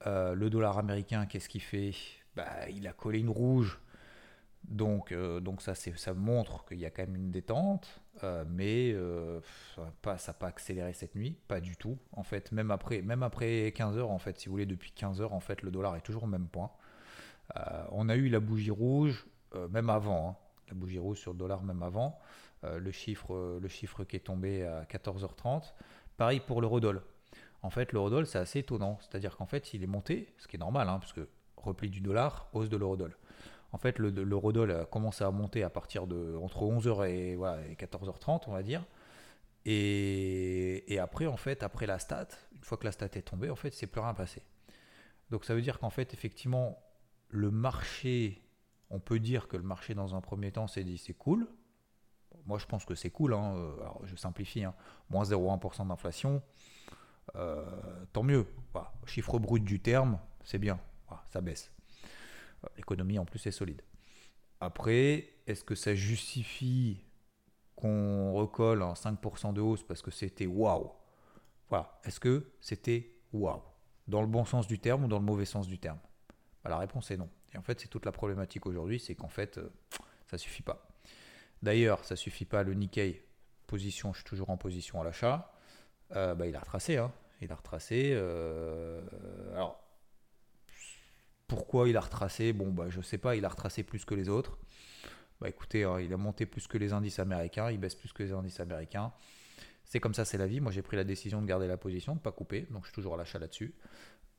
le 0.04 0.48
dollar 0.48 0.78
américain, 0.78 1.24
qu'est-ce 1.24 1.48
qu'il 1.48 1.62
fait? 1.62 1.92
Bah, 2.36 2.68
Il 2.68 2.86
a 2.86 2.92
collé 2.92 3.18
une 3.18 3.30
rouge 3.30 3.80
donc, 4.64 5.12
euh, 5.12 5.40
donc 5.40 5.62
ça, 5.62 5.74
ça 5.74 6.14
montre 6.14 6.64
qu'il 6.66 6.78
y 6.78 6.86
a 6.86 6.90
quand 6.90 7.02
même 7.02 7.16
une 7.16 7.30
détente, 7.30 8.00
euh, 8.22 8.44
mais 8.48 8.92
euh, 8.92 9.40
ça 9.74 9.82
n'a 10.28 10.34
pas 10.34 10.46
accéléré 10.46 10.92
cette 10.92 11.14
nuit, 11.14 11.36
pas 11.48 11.60
du 11.60 11.76
tout. 11.76 11.98
En 12.12 12.22
fait, 12.22 12.52
même 12.52 12.70
après, 12.70 13.02
même 13.02 13.22
après 13.22 13.72
15 13.74 13.96
heures, 13.96 14.10
en 14.10 14.18
fait, 14.18 14.38
si 14.38 14.46
vous 14.46 14.52
voulez, 14.52 14.66
depuis 14.66 14.92
15 14.92 15.20
heures, 15.20 15.32
en 15.32 15.40
fait, 15.40 15.62
le 15.62 15.70
dollar 15.70 15.96
est 15.96 16.02
toujours 16.02 16.24
au 16.24 16.28
même 16.28 16.46
point. 16.46 16.70
on 17.90 18.08
a 18.08 18.16
eu 18.16 18.28
la 18.28 18.40
bougie 18.40 18.70
rouge, 18.70 19.26
même 19.70 19.90
avant, 19.90 20.30
hein. 20.30 20.36
la 20.68 20.74
bougie 20.74 20.98
rouge 20.98 21.18
sur 21.18 21.32
le 21.32 21.38
dollar, 21.38 21.62
même 21.62 21.82
avant. 21.82 22.18
le, 22.62 22.92
chiffre, 22.92 23.58
le 23.60 23.68
chiffre 23.68 24.04
qui 24.04 24.16
est 24.16 24.20
tombé 24.20 24.64
à 24.64 24.84
14h30. 24.84 25.72
Pareil 26.16 26.40
pour 26.40 26.60
l'eurodoll. 26.60 27.02
En 27.62 27.70
fait, 27.70 27.92
l'eurodoll, 27.92 28.26
c'est 28.26 28.38
assez 28.38 28.60
étonnant. 28.60 28.98
C'est-à-dire 29.00 29.36
qu'en 29.36 29.46
fait, 29.46 29.74
il 29.74 29.82
est 29.82 29.88
monté, 29.88 30.32
ce 30.38 30.46
qui 30.46 30.56
est 30.56 30.58
normal, 30.60 30.88
hein, 30.88 30.98
parce 30.98 31.12
que 31.12 31.28
repli 31.56 31.90
du 31.90 32.00
dollar, 32.00 32.48
hausse 32.52 32.68
de 32.68 32.76
l'eurodoll. 32.76 33.16
En 33.72 33.78
fait, 33.78 33.98
le, 33.98 34.10
le 34.10 34.72
a 34.80 34.84
commencé 34.86 35.22
à 35.22 35.30
monter 35.30 35.62
à 35.62 35.70
partir 35.70 36.06
de 36.06 36.36
entre 36.36 36.62
11h 36.62 37.08
et, 37.08 37.36
14h30, 37.76 38.42
on 38.48 38.52
va 38.52 38.62
dire. 38.62 38.84
Et, 39.64 40.98
après, 41.00 41.26
en 41.26 41.36
fait, 41.36 41.62
après 41.62 41.86
la 41.86 41.98
stat, 41.98 42.28
une 42.52 42.64
fois 42.64 42.78
que 42.78 42.84
la 42.84 42.92
stat 42.92 43.08
est 43.14 43.22
tombée, 43.22 43.50
en 43.50 43.56
fait, 43.56 43.72
c'est 43.72 43.86
plus 43.86 44.00
rien 44.00 44.14
passé. 44.14 44.42
Donc 45.30 45.44
ça 45.44 45.54
veut 45.54 45.62
dire 45.62 45.78
qu'en 45.78 45.90
fait, 45.90 46.12
effectivement, 46.12 46.82
le 47.28 47.52
marché, 47.52 48.42
on 48.90 48.98
peut 48.98 49.20
dire 49.20 49.46
que 49.46 49.56
le 49.56 49.62
marché, 49.62 49.94
dans 49.94 50.16
un 50.16 50.20
premier 50.20 50.50
temps, 50.50 50.66
s'est 50.66 50.82
dit 50.82 50.98
c'est 50.98 51.14
cool. 51.14 51.46
Moi, 52.46 52.58
je 52.58 52.66
pense 52.66 52.84
que 52.84 52.96
c'est 52.96 53.10
cool. 53.10 53.34
Hein. 53.34 53.54
Alors, 53.80 54.00
je 54.04 54.16
simplifie. 54.16 54.64
Hein. 54.64 54.74
Moins 55.08 55.24
0,1% 55.24 55.86
d'inflation, 55.86 56.42
euh, 57.36 57.64
tant 58.12 58.24
mieux. 58.24 58.46
Chiffre 59.06 59.38
brut 59.38 59.62
du 59.62 59.78
terme, 59.78 60.18
c'est 60.42 60.58
bien. 60.58 60.80
ça 61.32 61.40
baisse. 61.40 61.70
L'économie 62.76 63.18
en 63.18 63.24
plus 63.24 63.46
est 63.46 63.50
solide. 63.50 63.82
Après, 64.60 65.28
est-ce 65.46 65.64
que 65.64 65.74
ça 65.74 65.94
justifie 65.94 67.04
qu'on 67.76 68.32
recolle 68.34 68.82
en 68.82 68.92
5% 68.92 69.54
de 69.54 69.60
hausse 69.60 69.82
parce 69.82 70.02
que 70.02 70.10
c'était 70.10 70.46
waouh? 70.46 70.90
Voilà. 71.68 71.98
Est-ce 72.04 72.20
que 72.20 72.52
c'était 72.60 73.10
waouh? 73.32 73.62
Dans 74.06 74.20
le 74.20 74.26
bon 74.26 74.44
sens 74.44 74.66
du 74.66 74.78
terme 74.78 75.04
ou 75.04 75.08
dans 75.08 75.18
le 75.18 75.24
mauvais 75.24 75.44
sens 75.46 75.66
du 75.66 75.78
terme? 75.78 75.98
Bah, 76.62 76.70
La 76.70 76.78
réponse 76.78 77.10
est 77.10 77.16
non. 77.16 77.30
Et 77.54 77.58
en 77.58 77.62
fait, 77.62 77.80
c'est 77.80 77.88
toute 77.88 78.04
la 78.04 78.12
problématique 78.12 78.66
aujourd'hui, 78.66 79.00
c'est 79.00 79.14
qu'en 79.14 79.28
fait, 79.28 79.54
ça 79.54 79.60
euh, 79.60 79.68
ça 80.26 80.38
suffit 80.38 80.62
pas. 80.62 80.86
D'ailleurs, 81.62 82.04
ça 82.04 82.16
suffit 82.16 82.44
pas. 82.44 82.62
Le 82.62 82.74
Nikkei, 82.74 83.24
position, 83.66 84.12
je 84.12 84.18
suis 84.18 84.24
toujours 84.24 84.50
en 84.50 84.56
position 84.56 85.00
à 85.00 85.04
l'achat. 85.04 85.52
Euh, 86.12 86.34
bah, 86.34 86.46
il 86.46 86.54
a 86.56 86.60
retracé. 86.60 86.96
Hein. 86.96 87.12
Il 87.40 87.50
a 87.52 87.54
retracé. 87.54 88.10
Euh, 88.12 89.00
alors, 89.54 89.80
pourquoi 91.50 91.88
il 91.88 91.96
a 91.96 92.00
retracé 92.00 92.52
Bon, 92.52 92.70
bah, 92.70 92.86
je 92.90 93.00
sais 93.00 93.18
pas, 93.18 93.34
il 93.34 93.44
a 93.44 93.48
retracé 93.48 93.82
plus 93.82 94.04
que 94.04 94.14
les 94.14 94.28
autres. 94.28 94.56
Bah 95.40 95.48
écoutez, 95.48 95.82
hein, 95.82 95.98
il 96.00 96.12
a 96.12 96.16
monté 96.16 96.46
plus 96.46 96.68
que 96.68 96.78
les 96.78 96.92
indices 96.92 97.18
américains, 97.18 97.72
il 97.72 97.78
baisse 97.78 97.96
plus 97.96 98.12
que 98.12 98.22
les 98.22 98.30
indices 98.30 98.60
américains. 98.60 99.12
C'est 99.84 99.98
comme 99.98 100.14
ça, 100.14 100.24
c'est 100.24 100.38
la 100.38 100.46
vie. 100.46 100.60
Moi, 100.60 100.70
j'ai 100.70 100.82
pris 100.82 100.96
la 100.96 101.02
décision 101.02 101.42
de 101.42 101.46
garder 101.46 101.66
la 101.66 101.76
position, 101.76 102.12
de 102.12 102.18
ne 102.18 102.22
pas 102.22 102.30
couper, 102.30 102.68
donc 102.70 102.82
je 102.82 102.88
suis 102.88 102.94
toujours 102.94 103.14
à 103.14 103.16
l'achat 103.16 103.40
là-dessus. 103.40 103.74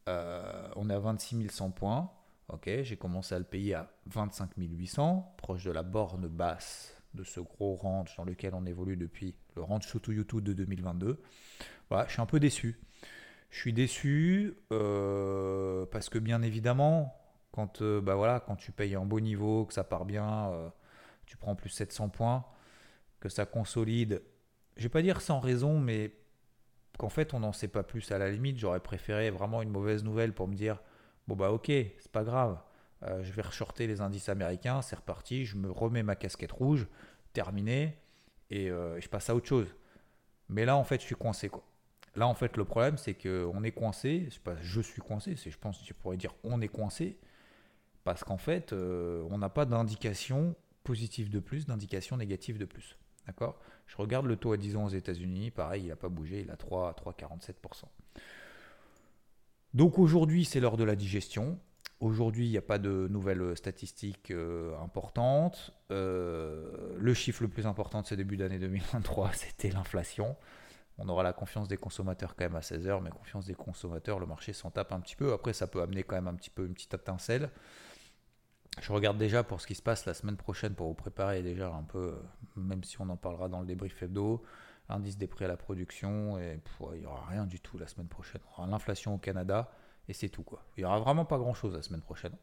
Euh, 0.08 0.70
on 0.78 0.90
est 0.90 0.94
à 0.94 1.00
26 1.00 1.50
100 1.50 1.72
points. 1.72 2.10
Ok, 2.48 2.70
j'ai 2.84 2.96
commencé 2.96 3.36
à 3.36 3.40
le 3.40 3.46
payer 3.46 3.74
à 3.74 3.92
25 4.06 4.52
800, 4.58 5.36
proche 5.38 5.66
de 5.66 5.72
la 5.72 5.84
borne 5.84 6.28
basse 6.28 6.96
de 7.14 7.26
ce 7.26 7.42
gros 7.42 7.76
range 7.76 8.16
dans 8.16 8.24
lequel 8.24 8.54
on 8.54 8.66
évolue 8.66 8.96
depuis 8.96 9.36
le 9.58 9.64
range 9.64 9.86
Soto 9.86 10.14
YouTube 10.14 10.44
de 10.44 10.54
2022. 10.54 11.22
Voilà, 11.90 12.08
je 12.08 12.14
suis 12.14 12.22
un 12.22 12.26
peu 12.26 12.40
déçu. 12.40 12.80
Je 13.52 13.60
suis 13.60 13.74
déçu 13.74 14.54
euh, 14.72 15.41
parce 16.02 16.10
que 16.10 16.18
bien 16.18 16.42
évidemment, 16.42 17.16
quand, 17.52 17.84
euh, 17.84 18.02
bah 18.02 18.16
voilà, 18.16 18.40
quand 18.40 18.56
tu 18.56 18.72
payes 18.72 18.96
un 18.96 19.06
beau 19.06 19.20
niveau, 19.20 19.66
que 19.66 19.74
ça 19.76 19.84
part 19.84 20.06
bien, 20.06 20.50
euh, 20.50 20.68
tu 21.28 21.38
prends 21.38 21.54
plus 21.54 21.70
700 21.70 22.10
points, 22.10 22.44
que 23.20 23.30
ça 23.30 23.46
consolide. 23.46 24.24
Je 24.78 24.82
vais 24.82 24.90
pas 24.90 25.04
dire 25.04 25.22
sans 25.22 25.40
raison, 25.40 25.78
mais 25.80 26.12
qu'en 26.98 27.10
fait 27.10 27.36
on 27.36 27.42
n'en 27.42 27.54
sait 27.54 27.68
pas 27.68 27.84
plus 27.84 28.12
à 28.12 28.18
la 28.18 28.32
limite. 28.32 28.58
J'aurais 28.58 28.80
préféré 28.80 29.30
vraiment 29.30 29.62
une 29.62 29.70
mauvaise 29.70 30.04
nouvelle 30.04 30.34
pour 30.34 30.48
me 30.48 30.56
dire 30.56 30.82
bon 31.28 31.36
bah 31.36 31.52
ok, 31.52 31.68
c'est 31.68 32.12
pas 32.12 32.24
grave. 32.24 32.58
je 33.22 33.32
vais 33.32 33.44
reshorter 33.44 33.86
les 33.86 34.02
indices 34.02 34.28
américains, 34.28 34.82
c'est 34.82 34.96
reparti, 34.96 35.46
je 35.46 35.56
me 35.56 35.70
remets 35.70 36.02
ma 36.02 36.16
casquette 36.16 36.52
rouge, 36.52 36.88
terminé, 37.32 38.00
et 38.50 38.70
je 38.70 39.08
passe 39.08 39.30
à 39.30 39.36
autre 39.36 39.48
chose. 39.48 39.68
Mais 40.50 40.66
là 40.66 40.76
en 40.78 40.84
fait 40.84 41.00
je 41.00 41.06
suis 41.06 41.16
coincé 41.16 41.48
quoi. 41.48 41.64
Là, 42.16 42.28
en 42.28 42.34
fait, 42.34 42.58
le 42.58 42.66
problème, 42.66 42.98
c'est 42.98 43.14
qu'on 43.14 43.64
est 43.64 43.72
coincé. 43.72 44.28
C'est 44.32 44.42
pas 44.42 44.56
je 44.62 44.82
suis 44.82 45.02
coincé, 45.02 45.36
c'est 45.36 45.52
je 45.52 45.58
pense 45.58 45.80
que 45.80 45.86
je 45.86 45.94
pourrais 45.94 46.18
dire 46.18 46.34
on 46.44 46.62
est 46.62 46.68
coincé 46.68 47.18
parce 48.04 48.24
qu'en 48.24 48.38
fait, 48.38 48.74
euh, 48.74 49.24
on 49.30 49.38
n'a 49.38 49.50
pas 49.50 49.66
d'indication 49.66 50.56
positive 50.84 51.30
de 51.30 51.40
plus, 51.40 51.68
d'indication 51.68 52.18
négative 52.18 52.58
de 52.58 52.66
plus. 52.66 52.98
D'accord? 53.28 53.60
Je 53.86 53.96
regarde 53.98 54.26
le 54.26 54.36
taux 54.36 54.52
à 54.52 54.58
10 54.58 54.78
ans 54.78 54.86
aux 54.86 54.90
États-Unis, 54.90 55.52
pareil, 55.52 55.84
il 55.84 55.88
n'a 55.90 55.96
pas 55.96 56.10
bougé, 56.10 56.42
il 56.42 56.50
a 56.50 56.56
3 56.56 56.94
3,47%. 56.94 57.84
Donc 59.74 60.00
aujourd'hui, 60.00 60.44
c'est 60.44 60.60
l'heure 60.60 60.78
de 60.78 60.84
la 60.84 60.96
digestion. 60.96 61.60
Aujourd'hui, 62.00 62.48
il 62.48 62.52
n'y 62.52 62.58
a 62.58 62.64
pas 62.64 62.80
de 62.80 63.08
nouvelles 63.12 63.56
statistiques 63.56 64.32
euh, 64.32 64.76
importantes. 64.80 65.72
Euh, 65.92 66.96
le 66.98 67.14
chiffre 67.14 67.44
le 67.44 67.48
plus 67.48 67.68
important 67.68 68.02
de 68.02 68.08
ce 68.08 68.16
début 68.16 68.38
d'année 68.38 68.58
2023, 68.58 69.32
c'était 69.34 69.70
l'inflation. 69.70 70.36
On 71.04 71.10
aura 71.10 71.24
la 71.24 71.34
confiance 71.34 71.68
des 71.68 71.78
consommateurs 71.78 72.36
quand 72.36 72.46
même 72.46 72.56
à 72.56 72.60
16h, 72.60 73.02
mais 73.02 73.10
confiance 73.10 73.46
des 73.46 73.56
consommateurs, 73.56 74.20
le 74.20 74.28
marché 74.28 74.54
s'en 74.54 74.70
tape 74.70 74.92
un 74.92 75.00
petit 75.00 75.16
peu. 75.16 75.34
Après, 75.34 75.52
ça 75.52 75.66
peut 75.66 75.82
amener 75.82 76.04
quand 76.04 76.16
même 76.16 76.28
un 76.28 76.36
petit 76.36 76.52
peu 76.52 76.64
une 76.64 76.76
petite 76.76 76.94
étincelle. 76.94 77.50
Je 78.80 78.94
regarde 78.94 79.18
déjà 79.18 79.44
pour 79.44 79.62
ce 79.62 79.68
qui 79.68 79.74
se 79.74 79.82
passe 79.82 80.06
la 80.06 80.14
semaine 80.14 80.38
prochaine 80.38 80.76
pour 80.76 80.88
vous 80.88 80.94
préparer 80.94 81.42
déjà 81.42 81.74
un 81.74 81.82
peu, 81.82 82.22
même 82.56 82.84
si 82.84 83.02
on 83.02 83.10
en 83.10 83.18
parlera 83.18 83.50
dans 83.50 83.62
le 83.62 83.66
débrief 83.66 84.02
hebdo, 84.04 84.44
indice 84.90 85.18
des 85.18 85.28
prix 85.28 85.46
à 85.46 85.48
la 85.48 85.58
production, 85.58 86.38
et 86.38 86.60
il 86.94 87.00
n'y 87.00 87.06
aura 87.06 87.26
rien 87.26 87.48
du 87.48 87.60
tout 87.60 87.80
la 87.80 87.88
semaine 87.88 88.08
prochaine. 88.08 88.42
On 88.52 88.62
aura 88.62 88.72
l'inflation 88.72 89.16
au 89.16 89.18
Canada, 89.18 89.72
et 90.08 90.14
c'est 90.14 90.30
tout. 90.30 90.44
quoi. 90.44 90.64
Il 90.78 90.82
n'y 90.82 90.86
aura 90.86 91.00
vraiment 91.00 91.26
pas 91.26 91.40
grand-chose 91.40 91.74
la 91.74 91.82
semaine 91.82 92.02
prochaine. 92.02 92.36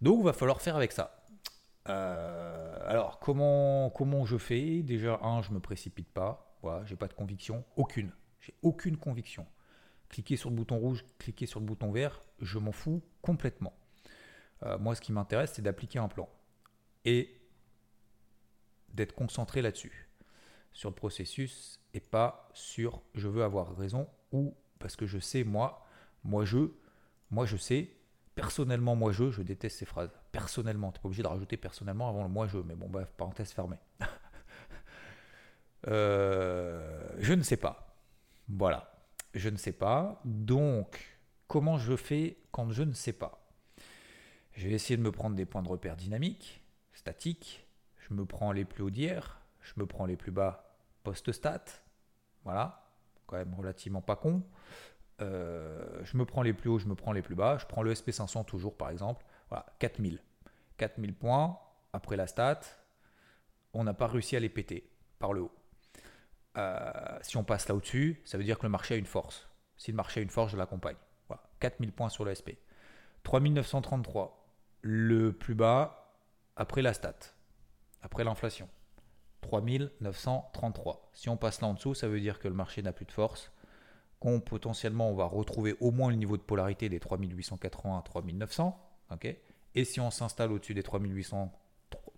Donc, 0.00 0.20
il 0.20 0.24
va 0.24 0.32
falloir 0.32 0.62
faire 0.62 0.76
avec 0.76 0.92
ça. 0.92 1.22
Euh, 1.90 2.78
alors, 2.88 3.18
comment, 3.18 3.90
comment 3.90 4.24
je 4.24 4.38
fais? 4.38 4.82
Déjà, 4.82 5.20
un, 5.22 5.42
je 5.42 5.50
ne 5.50 5.56
me 5.56 5.60
précipite 5.60 6.08
pas 6.08 6.45
j'ai 6.84 6.96
pas 6.96 7.08
de 7.08 7.14
conviction, 7.14 7.64
aucune. 7.76 8.12
J'ai 8.40 8.54
aucune 8.62 8.96
conviction. 8.96 9.46
Cliquez 10.08 10.36
sur 10.36 10.50
le 10.50 10.56
bouton 10.56 10.78
rouge, 10.78 11.04
cliquez 11.18 11.46
sur 11.46 11.60
le 11.60 11.66
bouton 11.66 11.90
vert, 11.90 12.22
je 12.40 12.58
m'en 12.58 12.72
fous 12.72 13.02
complètement. 13.22 13.72
Euh, 14.62 14.78
moi, 14.78 14.94
ce 14.94 15.00
qui 15.00 15.12
m'intéresse, 15.12 15.52
c'est 15.54 15.62
d'appliquer 15.62 15.98
un 15.98 16.08
plan 16.08 16.28
et 17.04 17.40
d'être 18.94 19.14
concentré 19.14 19.62
là-dessus, 19.62 20.08
sur 20.72 20.90
le 20.90 20.94
processus 20.94 21.80
et 21.94 22.00
pas 22.00 22.48
sur 22.52 23.02
je 23.14 23.28
veux 23.28 23.42
avoir 23.42 23.76
raison 23.76 24.08
ou 24.32 24.54
parce 24.78 24.96
que 24.96 25.06
je 25.06 25.18
sais 25.18 25.44
moi, 25.44 25.86
moi 26.24 26.44
je, 26.44 26.70
moi 27.30 27.46
je 27.46 27.56
sais. 27.56 27.92
Personnellement, 28.34 28.96
moi 28.96 29.12
je, 29.12 29.30
je 29.30 29.40
déteste 29.40 29.78
ces 29.78 29.86
phrases. 29.86 30.10
Personnellement, 30.30 30.92
tu 30.92 30.98
n'es 30.98 31.02
pas 31.02 31.06
obligé 31.06 31.22
de 31.22 31.28
rajouter 31.28 31.56
personnellement 31.56 32.08
avant 32.08 32.22
le 32.22 32.28
moi 32.28 32.46
je, 32.46 32.58
mais 32.58 32.74
bon, 32.74 32.88
bref, 32.88 33.10
parenthèse 33.16 33.52
fermée. 33.52 33.78
Euh, 35.88 37.08
je 37.18 37.32
ne 37.32 37.42
sais 37.42 37.56
pas. 37.56 37.96
Voilà. 38.48 38.92
Je 39.34 39.48
ne 39.48 39.56
sais 39.56 39.72
pas. 39.72 40.20
Donc, 40.24 41.18
comment 41.46 41.78
je 41.78 41.96
fais 41.96 42.38
quand 42.50 42.70
je 42.70 42.82
ne 42.82 42.92
sais 42.92 43.12
pas? 43.12 43.46
Je 44.52 44.68
vais 44.68 44.74
essayer 44.74 44.96
de 44.96 45.02
me 45.02 45.12
prendre 45.12 45.36
des 45.36 45.44
points 45.44 45.62
de 45.62 45.68
repère 45.68 45.96
dynamiques, 45.96 46.62
statiques. 46.94 47.66
Je 47.98 48.14
me 48.14 48.24
prends 48.24 48.52
les 48.52 48.64
plus 48.64 48.82
hauts 48.82 48.90
d'hier. 48.90 49.40
Je 49.60 49.74
me 49.76 49.86
prends 49.86 50.06
les 50.06 50.16
plus 50.16 50.32
bas 50.32 50.78
post-stat. 51.02 51.64
Voilà. 52.44 52.82
Quand 53.26 53.36
même 53.36 53.54
relativement 53.54 54.00
pas 54.00 54.16
con. 54.16 54.42
Euh, 55.20 56.00
je 56.04 56.16
me 56.16 56.24
prends 56.24 56.42
les 56.42 56.52
plus 56.52 56.70
hauts, 56.70 56.78
je 56.78 56.86
me 56.86 56.94
prends 56.94 57.12
les 57.12 57.22
plus 57.22 57.34
bas. 57.34 57.58
Je 57.58 57.66
prends 57.66 57.82
le 57.82 57.92
SP500 57.92 58.44
toujours, 58.44 58.76
par 58.76 58.90
exemple. 58.90 59.24
Voilà, 59.48 59.66
4000. 59.78 60.20
4000 60.76 61.14
points 61.14 61.58
après 61.92 62.16
la 62.16 62.26
stat. 62.26 62.60
On 63.72 63.84
n'a 63.84 63.94
pas 63.94 64.06
réussi 64.06 64.36
à 64.36 64.40
les 64.40 64.48
péter 64.48 64.90
par 65.18 65.32
le 65.32 65.42
haut. 65.42 65.52
Euh, 66.56 67.18
si 67.22 67.36
on 67.36 67.44
passe 67.44 67.68
là 67.68 67.74
au-dessus, 67.74 68.22
ça 68.24 68.38
veut 68.38 68.44
dire 68.44 68.58
que 68.58 68.64
le 68.64 68.70
marché 68.70 68.94
a 68.94 68.96
une 68.96 69.06
force. 69.06 69.48
Si 69.76 69.90
le 69.90 69.96
marché 69.96 70.20
a 70.20 70.22
une 70.22 70.30
force, 70.30 70.52
je 70.52 70.56
l'accompagne. 70.56 70.96
Voilà. 71.28 71.42
4000 71.60 71.92
points 71.92 72.08
sur 72.08 72.24
le 72.24 72.34
SP. 72.34 72.56
3933, 73.24 74.46
le 74.82 75.32
plus 75.32 75.54
bas 75.54 76.14
après 76.56 76.80
la 76.82 76.94
stat, 76.94 77.16
après 78.02 78.24
l'inflation. 78.24 78.68
3933. 79.42 81.10
Si 81.12 81.28
on 81.28 81.36
passe 81.36 81.60
là 81.60 81.68
en 81.68 81.74
dessous, 81.74 81.94
ça 81.94 82.08
veut 82.08 82.20
dire 82.20 82.38
que 82.38 82.48
le 82.48 82.54
marché 82.54 82.82
n'a 82.82 82.92
plus 82.92 83.04
de 83.04 83.12
force, 83.12 83.52
qu'on 84.20 84.40
potentiellement 84.40 85.10
on 85.10 85.14
va 85.14 85.26
retrouver 85.26 85.76
au 85.80 85.90
moins 85.90 86.10
le 86.10 86.16
niveau 86.16 86.36
de 86.36 86.42
polarité 86.42 86.88
des 86.88 87.00
3880 87.00 87.98
à 87.98 88.02
3900. 88.02 88.80
Et 89.74 89.84
si 89.84 90.00
on 90.00 90.10
s'installe 90.10 90.52
au-dessus 90.52 90.74
des 90.74 90.82
3800, 90.82 91.52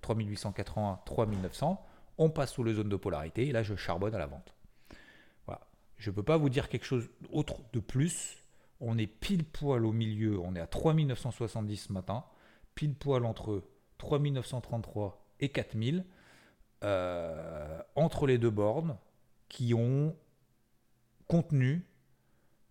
3880 0.00 1.00
3900, 1.04 1.84
on 2.18 2.30
passe 2.30 2.52
sous 2.52 2.64
les 2.64 2.74
zones 2.74 2.88
de 2.88 2.96
polarité 2.96 3.46
et 3.46 3.52
là 3.52 3.62
je 3.62 3.74
charbonne 3.76 4.14
à 4.14 4.18
la 4.18 4.26
vente. 4.26 4.54
Voilà. 5.46 5.60
Je 5.96 6.10
ne 6.10 6.14
peux 6.14 6.22
pas 6.22 6.36
vous 6.36 6.48
dire 6.48 6.68
quelque 6.68 6.84
chose 6.84 7.08
autre 7.32 7.56
de 7.72 7.80
plus. 7.80 8.36
On 8.80 8.98
est 8.98 9.06
pile 9.06 9.44
poil 9.44 9.84
au 9.84 9.92
milieu, 9.92 10.38
on 10.38 10.54
est 10.54 10.60
à 10.60 10.66
3970 10.66 11.76
ce 11.76 11.92
matin, 11.92 12.24
pile 12.74 12.94
poil 12.94 13.24
entre 13.24 13.62
3933 13.98 15.24
et 15.40 15.48
4000, 15.48 16.04
euh, 16.84 17.82
entre 17.96 18.26
les 18.26 18.38
deux 18.38 18.50
bornes 18.50 18.96
qui 19.48 19.74
ont 19.74 20.14
contenu 21.26 21.84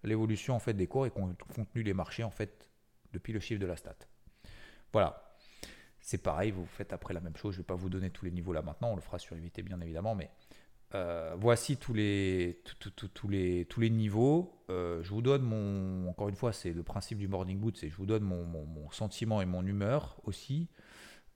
l'évolution 0.04 0.56
en 0.56 0.60
fait 0.60 0.74
des 0.74 0.88
cours 0.88 1.06
et 1.06 1.12
qui 1.12 1.20
ont 1.20 1.36
contenu 1.54 1.84
les 1.84 1.94
marchés 1.94 2.24
en 2.24 2.32
fait 2.32 2.68
depuis 3.12 3.34
le 3.34 3.40
chiffre 3.40 3.60
de 3.60 3.66
la 3.66 3.76
stat. 3.76 3.96
Voilà. 4.94 5.27
C'est 6.08 6.20
pareil, 6.20 6.52
vous 6.52 6.66
faites 6.66 6.94
après 6.94 7.14
la 7.14 7.20
même 7.20 7.36
chose. 7.36 7.54
Je 7.54 7.58
ne 7.58 7.64
vais 7.64 7.68
pas 7.68 7.76
vous 7.76 7.90
donner 7.90 8.10
tous 8.10 8.24
les 8.24 8.32
niveaux 8.32 8.54
là 8.54 8.62
maintenant, 8.62 8.92
on 8.92 8.96
le 8.96 9.02
fera 9.02 9.20
sur 9.20 9.36
éviter 9.36 9.62
bien 9.62 9.82
évidemment, 9.82 10.16
mais 10.16 10.30
euh, 10.96 11.36
voici 11.38 11.76
tous 11.76 11.94
les, 11.94 12.64
les, 13.28 13.66
tous 13.66 13.80
les 13.82 13.90
niveaux. 13.90 14.64
Euh, 14.70 15.04
je 15.04 15.10
vous 15.10 15.22
donne 15.22 15.42
mon, 15.42 16.08
encore 16.08 16.30
une 16.30 16.38
fois, 16.38 16.54
c'est 16.54 16.72
le 16.72 16.82
principe 16.82 17.18
du 17.18 17.28
morning 17.28 17.60
boot, 17.60 17.76
c'est 17.76 17.90
je 17.90 17.96
vous 17.98 18.06
donne 18.06 18.24
mon, 18.24 18.90
sentiment 18.90 19.42
et 19.42 19.46
mon 19.46 19.66
humeur 19.66 20.22
aussi. 20.24 20.70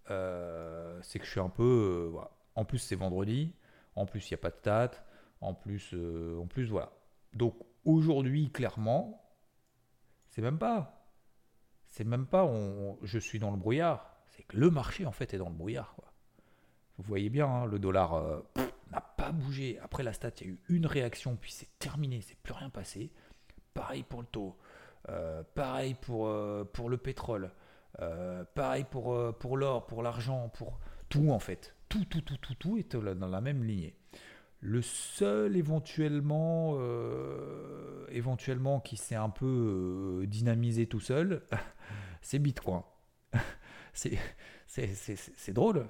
Euh, 0.09 0.97
c'est 1.03 1.19
que 1.19 1.25
je 1.25 1.31
suis 1.31 1.41
un 1.41 1.49
peu, 1.49 2.13
en 2.55 2.63
plus 2.63 2.77
c'est 2.77 2.95
vendredi, 2.95 3.53
en 3.97 4.05
plus 4.05 4.29
il 4.29 4.33
n'y 4.33 4.35
a 4.35 4.41
pas 4.41 4.51
de 4.51 4.55
stats, 4.55 5.05
en 5.41 5.53
plus, 5.53 5.93
en 6.39 6.47
plus 6.47 6.69
voilà. 6.69 6.93
Donc 7.33 7.55
aujourd'hui 7.83 8.49
clairement, 8.53 9.21
c'est 10.29 10.41
même 10.41 10.59
pas, 10.59 11.11
c'est 11.89 12.05
même 12.05 12.25
pas, 12.25 12.49
je 13.01 13.19
suis 13.19 13.37
dans 13.37 13.51
le 13.51 13.57
brouillard 13.57 14.10
le 14.53 14.69
marché 14.69 15.05
en 15.05 15.11
fait 15.11 15.33
est 15.33 15.37
dans 15.37 15.49
le 15.49 15.55
brouillard. 15.55 15.95
Vous 16.97 17.07
voyez 17.07 17.29
bien, 17.29 17.47
hein, 17.47 17.65
le 17.65 17.79
dollar 17.79 18.13
euh, 18.13 18.39
n'a 18.91 19.01
pas 19.01 19.31
bougé. 19.31 19.79
Après 19.81 20.03
la 20.03 20.13
stat, 20.13 20.31
il 20.41 20.47
y 20.47 20.49
a 20.49 20.53
eu 20.53 20.59
une 20.69 20.85
réaction, 20.85 21.35
puis 21.35 21.51
c'est 21.51 21.79
terminé, 21.79 22.21
c'est 22.21 22.37
plus 22.37 22.53
rien 22.53 22.69
passé. 22.69 23.11
Pareil 23.73 24.03
pour 24.03 24.21
le 24.21 24.27
taux, 24.27 24.57
euh, 25.09 25.41
pareil 25.55 25.95
pour, 25.99 26.27
euh, 26.27 26.63
pour 26.71 26.89
le 26.89 26.97
pétrole, 26.97 27.51
pareil 28.53 28.85
pour, 28.89 29.57
l'or, 29.57 29.87
pour 29.87 30.03
l'argent, 30.03 30.49
pour 30.49 30.79
tout 31.09 31.29
en 31.31 31.39
fait. 31.39 31.75
Tout, 31.89 32.05
tout, 32.05 32.21
tout, 32.21 32.37
tout, 32.37 32.55
tout 32.55 32.77
est 32.77 32.95
dans 32.95 33.27
la 33.27 33.41
même 33.41 33.63
lignée. 33.63 33.95
Le 34.59 34.81
seul 34.81 35.57
éventuellement, 35.57 36.77
éventuellement 38.09 38.79
qui 38.79 38.97
s'est 38.97 39.15
un 39.15 39.29
peu 39.29 40.23
dynamisé 40.27 40.87
tout 40.87 40.99
seul, 40.99 41.43
c'est 42.21 42.39
Bitcoin 42.39 42.83
c'est 43.93 45.53
drôle. 45.53 45.87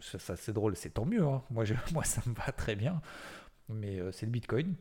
C'est 0.00 0.52
drôle, 0.52 0.76
c'est 0.76 0.90
tant 0.90 1.04
mieux. 1.04 1.24
Hein. 1.24 1.42
Moi, 1.50 2.04
ça 2.04 2.22
me 2.26 2.34
va 2.34 2.52
très 2.52 2.76
bien. 2.76 3.00
Mais 3.68 4.00
euh, 4.00 4.12
c'est 4.12 4.26
le 4.26 4.32
Bitcoin. 4.32 4.74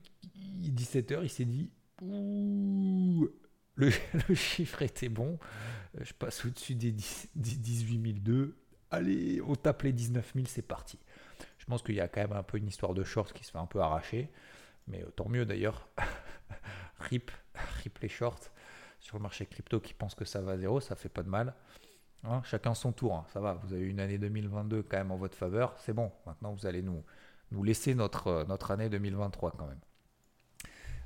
17h, 0.61 1.19
il 1.23 1.29
s'est 1.29 1.45
dit 1.45 1.69
Ouh, 2.01 3.29
le, 3.75 3.91
chiffre 4.33 4.81
était 4.81 5.09
bon. 5.09 5.39
Euh, 5.97 6.03
je 6.03 6.13
passe 6.13 6.45
au-dessus 6.45 6.75
des, 6.75 6.91
18 7.35 8.13
002. 8.21 8.55
Allez, 8.89 9.41
on 9.41 9.55
tape 9.55 9.83
les 9.83 9.91
19 9.91 10.33
000, 10.35 10.45
c'est 10.47 10.61
parti. 10.61 10.97
Je 11.57 11.65
pense 11.65 11.81
qu'il 11.81 11.95
y 11.95 11.99
a 11.99 12.07
quand 12.07 12.21
même 12.21 12.33
un 12.33 12.43
peu 12.43 12.57
une 12.57 12.67
histoire 12.67 12.93
de 12.93 13.03
short 13.03 13.33
qui 13.33 13.43
se 13.43 13.51
fait 13.51 13.57
un 13.57 13.65
peu 13.65 13.81
arracher. 13.81 14.29
Mais 14.87 15.03
euh, 15.03 15.09
tant 15.15 15.27
mieux 15.27 15.45
d'ailleurs. 15.45 15.89
RIP, 16.99 17.29
RIP 17.83 17.99
les 17.99 18.09
shorts 18.09 18.49
sur 18.99 19.17
le 19.17 19.21
marché 19.21 19.45
crypto 19.45 19.79
qui 19.79 19.93
pense 19.93 20.15
que 20.15 20.25
ça 20.25 20.41
va 20.41 20.53
à 20.53 20.57
zéro, 20.57 20.79
ça 20.79 20.95
fait 20.95 21.09
pas 21.09 21.23
de 21.23 21.29
mal. 21.29 21.53
Hein, 22.23 22.41
chacun 22.43 22.73
son 22.73 22.91
tour, 22.91 23.15
hein. 23.15 23.25
ça 23.31 23.39
va, 23.39 23.53
vous 23.53 23.73
avez 23.73 23.85
une 23.85 23.99
année 23.99 24.17
2022 24.17 24.83
quand 24.83 24.97
même 24.97 25.11
en 25.11 25.17
votre 25.17 25.37
faveur, 25.37 25.75
c'est 25.77 25.93
bon, 25.93 26.11
maintenant 26.25 26.51
vous 26.51 26.65
allez 26.65 26.81
nous, 26.81 27.03
nous 27.51 27.63
laisser 27.63 27.93
notre, 27.95 28.27
euh, 28.27 28.43
notre 28.45 28.71
année 28.71 28.89
2023 28.89 29.51
quand 29.51 29.67
même. 29.67 29.79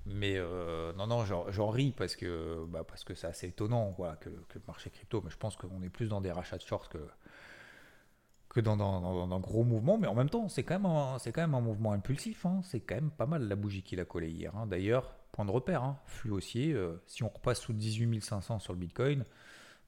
Mais 0.06 0.36
euh, 0.38 0.94
non, 0.94 1.08
non, 1.08 1.26
j'en 1.26 1.70
ris 1.70 1.92
parce 1.92 2.16
que 2.16 2.66
bah, 2.68 2.84
parce 2.84 3.04
que 3.04 3.14
c'est 3.14 3.28
assez 3.28 3.48
étonnant 3.48 3.94
voilà, 3.98 4.16
que, 4.16 4.30
le 4.30 4.62
marché 4.68 4.90
crypto. 4.90 5.22
Mais 5.24 5.30
je 5.30 5.38
pense 5.38 5.56
qu'on 5.56 5.82
est 5.84 5.90
plus 5.90 6.10
dans 6.10 6.22
des 6.22 6.32
rachats 6.32 6.58
de 6.58 6.64
shorts 6.64 6.90
que, 6.90 6.98
que 8.50 8.60
dans, 8.60 8.78
dans, 8.78 9.32
un 9.32 9.40
gros 9.40 9.64
mouvement. 9.64 10.00
Mais 10.00 10.08
en 10.08 10.16
même 10.16 10.30
temps, 10.30 10.50
c'est 10.50 10.64
quand, 10.64 10.80
même 10.80 10.86
un, 10.88 11.18
quand 11.24 11.42
même 11.42 11.54
un 11.54 11.62
mouvement 11.62 11.92
impulsif. 11.94 12.46
Hein. 12.48 12.62
C'est 12.64 12.80
quand 12.80 12.96
même 12.96 13.12
pas 13.12 13.28
mal 13.28 13.48
la 13.48 13.56
bougie 13.56 13.84
qu'il 13.84 14.00
a 14.00 14.06
collée 14.06 14.32
hier. 14.32 14.54
D'ailleurs, 14.66 15.16
point 15.32 15.46
de 15.46 15.52
repère, 15.52 15.96
flux 16.06 16.32
haussier. 16.32 16.74
Euh, 16.74 17.00
si 17.06 17.24
on 17.24 17.30
repasse 17.30 17.60
sous 17.60 17.74
18 17.74 18.22
500 18.22 18.58
sur 18.60 18.74
le 18.74 18.80
Bitcoin, 18.80 19.24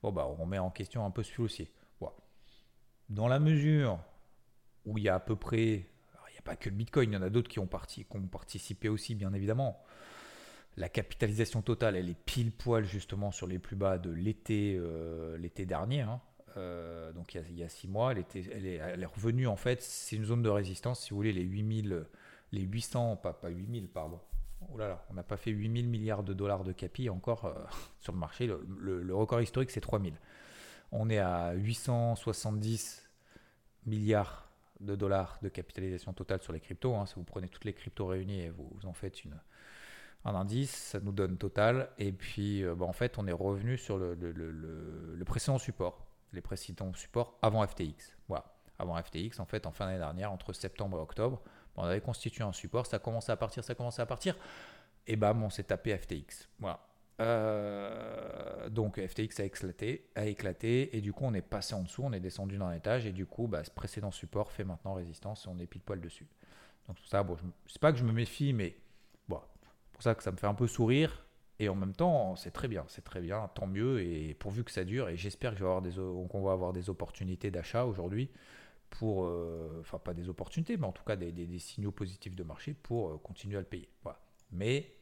bon, 0.04 0.12
bah, 0.12 0.28
on 0.28 0.36
remet 0.36 0.60
en 0.60 0.70
question 0.70 1.06
un 1.06 1.12
peu 1.12 1.24
ce 1.24 1.42
haussier. 1.42 1.72
Dans 3.10 3.28
la 3.28 3.40
mesure 3.40 4.00
où 4.86 4.98
il 4.98 5.04
y 5.04 5.10
a 5.10 5.16
à 5.16 5.20
peu 5.20 5.36
près, 5.36 5.66
il 5.66 6.32
n'y 6.32 6.40
a 6.40 6.42
pas 6.44 6.56
que 6.56 6.70
le 6.70 6.76
Bitcoin, 6.76 7.12
il 7.12 7.14
y 7.14 7.18
en 7.18 7.22
a 7.22 7.30
d'autres 7.30 7.50
qui, 7.50 7.60
ont 7.60 7.68
participé 7.68 8.90
aussi, 8.90 9.14
bien 9.14 9.34
évidemment. 9.34 9.84
La 10.78 10.90
capitalisation 10.90 11.62
totale, 11.62 11.96
elle 11.96 12.10
est 12.10 12.20
pile 12.26 12.52
poil 12.52 12.86
justement 12.86 13.32
sur 13.32 13.46
les 13.46 13.60
plus 13.60 13.76
bas 13.76 13.98
de 13.98 14.10
l'été 14.10 14.76
euh, 14.80 15.38
l'été 15.38 15.66
dernier. 15.66 16.02
Hein. 16.02 16.22
Euh, 16.58 17.12
donc 17.12 17.36
il 17.36 17.58
y, 17.58 17.64
a, 17.64 17.70
six 17.70 17.88
mois, 17.88 18.14
elle 18.14 18.66
est 18.66 19.06
revenue 19.06 19.48
en 19.48 19.56
fait, 19.56 19.82
c'est 19.82 20.16
une 20.16 20.26
zone 20.26 20.42
de 20.42 20.50
résistance, 20.50 21.02
si 21.02 21.10
vous 21.12 21.18
voulez, 21.18 21.34
les 21.34 21.44
8000, 21.44 22.06
les 22.52 22.62
800, 22.62 23.18
pas, 23.18 23.34
pas 23.34 23.50
8000, 23.50 23.90
pardon. 23.90 24.20
Oh 24.72 24.80
on 25.10 25.14
n'a 25.14 25.24
pas 25.24 25.38
fait 25.38 25.52
8000 25.52 25.88
milliards 25.88 26.24
de 26.24 26.34
dollars 26.34 26.64
de 26.64 26.72
capi 26.72 27.10
encore 27.10 27.46
euh, 27.46 27.54
sur 28.00 28.14
le 28.14 28.20
marché. 28.20 28.48
Le, 28.48 29.16
record 29.16 29.42
historique, 29.42 29.72
c'est 29.72 29.82
3000. 29.82 30.14
On 30.92 31.10
est 31.10 31.20
à 31.20 31.54
870 31.54 33.10
milliards 33.86 34.50
de 34.80 34.96
dollars 34.96 35.40
de 35.42 35.50
capitalisation 35.50 36.14
totale 36.14 36.42
sur 36.42 36.54
les 36.54 36.60
cryptos. 36.60 36.96
Hein. 36.96 37.06
Si 37.06 37.16
vous 37.16 37.24
prenez 37.24 37.48
toutes 37.48 37.66
les 37.66 37.74
cryptos 37.74 38.08
réunies 38.08 38.42
et 38.42 38.50
vous, 38.50 38.70
en 38.86 38.94
faites 38.94 39.22
un 40.26 40.36
indice, 40.36 40.72
ça 40.72 41.00
nous 41.00 41.12
donne 41.12 41.38
total. 41.38 41.90
Et 41.98 42.12
puis, 42.12 42.64
euh, 42.64 42.76
bah, 42.76 42.86
en 42.86 42.94
fait, 42.94 43.18
on 43.18 43.28
est 43.28 43.34
revenu 43.34 43.78
sur 43.78 43.98
le, 43.98 44.16
le, 44.16 45.26
précédent 45.26 45.58
support, 45.58 46.06
les 46.32 46.42
précédents 46.42 46.94
supports 46.94 47.38
avant 47.42 47.66
FTX. 47.66 48.16
Voilà. 48.28 48.46
Avant 48.80 49.02
FTX, 49.02 49.40
en 49.40 49.46
fait, 49.46 49.66
en 49.66 49.72
fin 49.72 49.86
d'année 49.86 50.00
dernière, 50.00 50.32
entre 50.32 50.52
septembre 50.52 50.98
et 50.98 51.02
octobre, 51.02 51.42
on 51.76 51.84
avait 51.84 52.02
constitué 52.02 52.44
un 52.44 52.52
support, 52.52 52.86
ça 52.86 53.00
commençait 53.00 53.32
à 53.32 53.38
partir, 53.38 53.64
ça 53.64 53.76
commençait 53.76 54.02
à 54.02 54.06
partir, 54.06 54.36
et 55.08 55.16
bam, 55.16 55.42
on 55.44 55.50
s'est 55.50 55.64
tapé 55.64 55.98
FTX. 55.98 56.50
Voilà. 56.60 56.80
Euh, 57.22 58.70
donc 58.70 59.00
FTX 59.00 59.40
a 59.40 59.44
éclaté, 59.44 60.10
a 60.16 60.26
éclaté, 60.26 60.96
et 60.98 61.02
du 61.02 61.14
coup 61.14 61.26
on 61.26 61.34
est 61.34 61.44
passé 61.44 61.76
en 61.76 61.84
dessous, 61.84 62.02
on 62.04 62.12
est 62.12 62.20
descendu 62.20 62.58
dans 62.58 62.70
l'étage, 62.70 63.06
et 63.06 63.12
du 63.12 63.26
coup 63.26 63.48
bah, 63.48 63.64
ce 63.64 63.70
précédent 63.70 64.12
support 64.12 64.52
fait 64.52 64.64
maintenant 64.64 64.94
résistance 64.94 65.46
et 65.46 65.50
on 65.50 65.60
est 65.60 65.68
pile 65.68 65.82
poil 65.82 66.02
dessus. 66.02 66.28
Donc 66.88 66.98
ça, 67.06 67.24
bon, 67.24 67.38
sais 67.68 67.80
pas 67.80 67.92
que 67.92 68.00
je 68.00 68.04
me 68.04 68.12
méfie, 68.12 68.52
mais 68.52 68.76
bon, 69.28 69.40
pour 69.92 70.02
ça 70.02 70.16
que 70.16 70.24
ça 70.24 70.32
me 70.32 70.38
fait 70.38 70.48
un 70.48 70.56
peu 70.56 70.68
sourire, 70.68 71.26
et 71.60 71.70
en 71.70 71.76
même 71.76 71.94
temps 71.94 72.36
c'est 72.36 72.52
très 72.52 72.68
bien, 72.68 72.84
c'est 72.88 73.04
très 73.04 73.22
bien, 73.22 73.48
tant 73.54 73.68
mieux, 73.68 74.02
et 74.02 74.34
pourvu 74.34 74.64
que 74.64 74.72
ça 74.72 74.84
dure, 74.84 75.08
et 75.10 75.16
j'espère 75.16 75.56
qu'on 75.56 76.42
va 76.44 76.52
avoir 76.52 76.74
des 76.74 76.90
opportunités 76.90 77.52
d'achat 77.52 77.86
aujourd'hui 77.86 78.32
pour, 78.94 79.26
euh, 79.26 79.80
enfin 79.82 79.98
pas 79.98 80.14
des 80.14 80.30
opportunités, 80.30 80.78
mais 80.78 80.86
en 80.86 80.92
tout 80.92 81.04
cas 81.04 81.16
des, 81.16 81.32
des, 81.32 81.60
signaux 81.60 81.92
positifs 81.92 82.36
de 82.36 82.44
marché 82.44 82.76
pour 82.76 83.10
euh, 83.10 83.18
continuer 83.18 83.58
à 83.58 83.60
le 83.60 83.66
payer. 83.66 83.90
Voilà. 84.04 84.20
Mais 84.52 84.94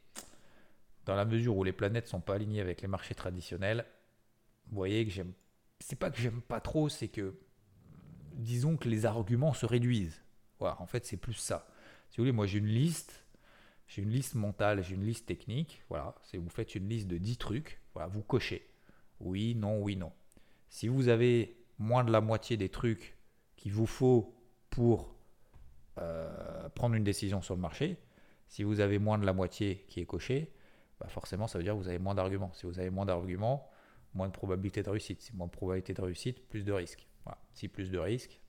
dans 1.05 1.15
la 1.15 1.25
mesure 1.25 1.57
où 1.57 1.65
les 1.65 1.73
planètes 1.73 2.07
sont 2.07 2.21
pas 2.21 2.35
alignées 2.35 2.61
avec 2.61 2.81
les 2.81 2.87
marchés 2.87 3.15
traditionnels, 3.15 3.85
vous 4.69 4.77
voyez 4.77 5.05
que 5.05 5.11
j'aime. 5.11 5.33
C'est 5.81 5.97
pas 5.97 6.09
que 6.09 6.17
j'aime 6.17 6.41
pas 6.41 6.61
trop, 6.61 6.87
c'est 6.87 7.09
que 7.09 7.35
disons 8.33 8.77
que 8.77 8.87
les 8.87 9.05
arguments 9.05 9.53
se 9.53 9.65
réduisent. 9.65 10.21
Voilà, 10.59 10.81
en 10.81 10.85
fait, 10.85 11.05
c'est 11.05 11.17
plus 11.17 11.33
ça. 11.33 11.67
Si 12.09 12.17
vous 12.17 12.23
voulez, 12.23 12.31
moi 12.31 12.45
j'ai 12.45 12.59
une 12.59 12.67
liste, 12.67 13.25
j'ai 13.87 14.03
une 14.03 14.11
liste 14.11 14.35
mentale, 14.35 14.83
j'ai 14.83 14.95
une 14.95 15.05
liste 15.05 15.25
technique. 15.25 15.83
Voilà, 15.89 16.15
c'est 16.23 16.37
vous 16.37 16.49
faites 16.49 16.75
une 16.75 16.87
liste 16.87 17.09
de 17.09 17.17
10 17.17 17.37
trucs. 17.37 17.81
Voilà, 17.93 18.07
vous 18.07 18.21
cochez. 18.21 18.69
Oui, 19.19 19.53
non, 19.53 19.81
oui, 19.81 19.97
non. 19.97 20.13
Si 20.69 20.87
vous 20.87 21.09
avez 21.09 21.57
moins 21.77 22.05
de 22.05 22.11
la 22.11 22.21
moitié 22.21 22.55
des 22.55 22.69
trucs 22.69 23.17
qu'il 23.61 23.73
vous 23.73 23.85
faut 23.85 24.33
pour 24.71 25.13
euh, 25.99 26.67
prendre 26.69 26.95
une 26.95 27.03
décision 27.03 27.43
sur 27.43 27.53
le 27.53 27.61
marché, 27.61 27.97
si 28.47 28.63
vous 28.63 28.79
avez 28.79 28.97
moins 28.97 29.19
de 29.19 29.25
la 29.25 29.33
moitié 29.33 29.85
qui 29.87 29.99
est 29.99 30.05
coché, 30.05 30.51
bah, 30.99 31.07
forcément, 31.09 31.47
ça 31.47 31.59
veut 31.59 31.63
dire 31.63 31.73
que 31.73 31.77
vous 31.77 31.87
avez 31.87 31.99
moins 31.99 32.15
d'arguments. 32.15 32.51
Si 32.53 32.65
vous 32.65 32.79
avez 32.79 32.89
moins 32.89 33.05
d'arguments, 33.05 33.69
moins 34.15 34.27
de 34.27 34.33
probabilité 34.33 34.81
de 34.81 34.89
réussite. 34.89 35.21
Si 35.21 35.35
moins 35.35 35.45
de 35.45 35.51
probabilité 35.51 35.93
de 35.93 36.01
réussite, 36.01 36.49
plus 36.49 36.65
de 36.65 36.73
risques. 36.73 37.07
Si 37.53 37.67
plus 37.67 37.91
de 37.91 37.99
risques, 37.99 38.41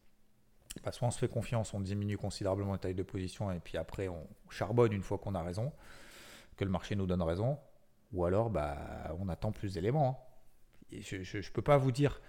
bah, 0.83 0.93
soit 0.93 1.07
on 1.07 1.11
se 1.11 1.19
fait 1.19 1.29
confiance, 1.29 1.75
on 1.75 1.81
diminue 1.81 2.17
considérablement 2.17 2.73
la 2.73 2.79
taille 2.79 2.95
de 2.95 3.03
position 3.03 3.53
et 3.53 3.61
puis 3.61 3.77
après 3.77 4.09
on 4.09 4.27
charbonne 4.49 4.93
une 4.93 5.03
fois 5.03 5.19
qu'on 5.19 5.35
a 5.35 5.43
raison, 5.43 5.73
que 6.57 6.65
le 6.65 6.71
marché 6.71 6.97
nous 6.97 7.07
donne 7.07 7.23
raison, 7.23 7.59
ou 8.13 8.25
alors 8.25 8.49
bah, 8.49 9.15
on 9.21 9.29
attend 9.29 9.53
plus 9.53 9.75
d'éléments. 9.75 10.27
Hein. 10.91 10.99
Je 11.01 11.17
ne 11.17 11.53
peux 11.53 11.63
pas 11.63 11.77
vous 11.77 11.93
dire, 11.93 12.21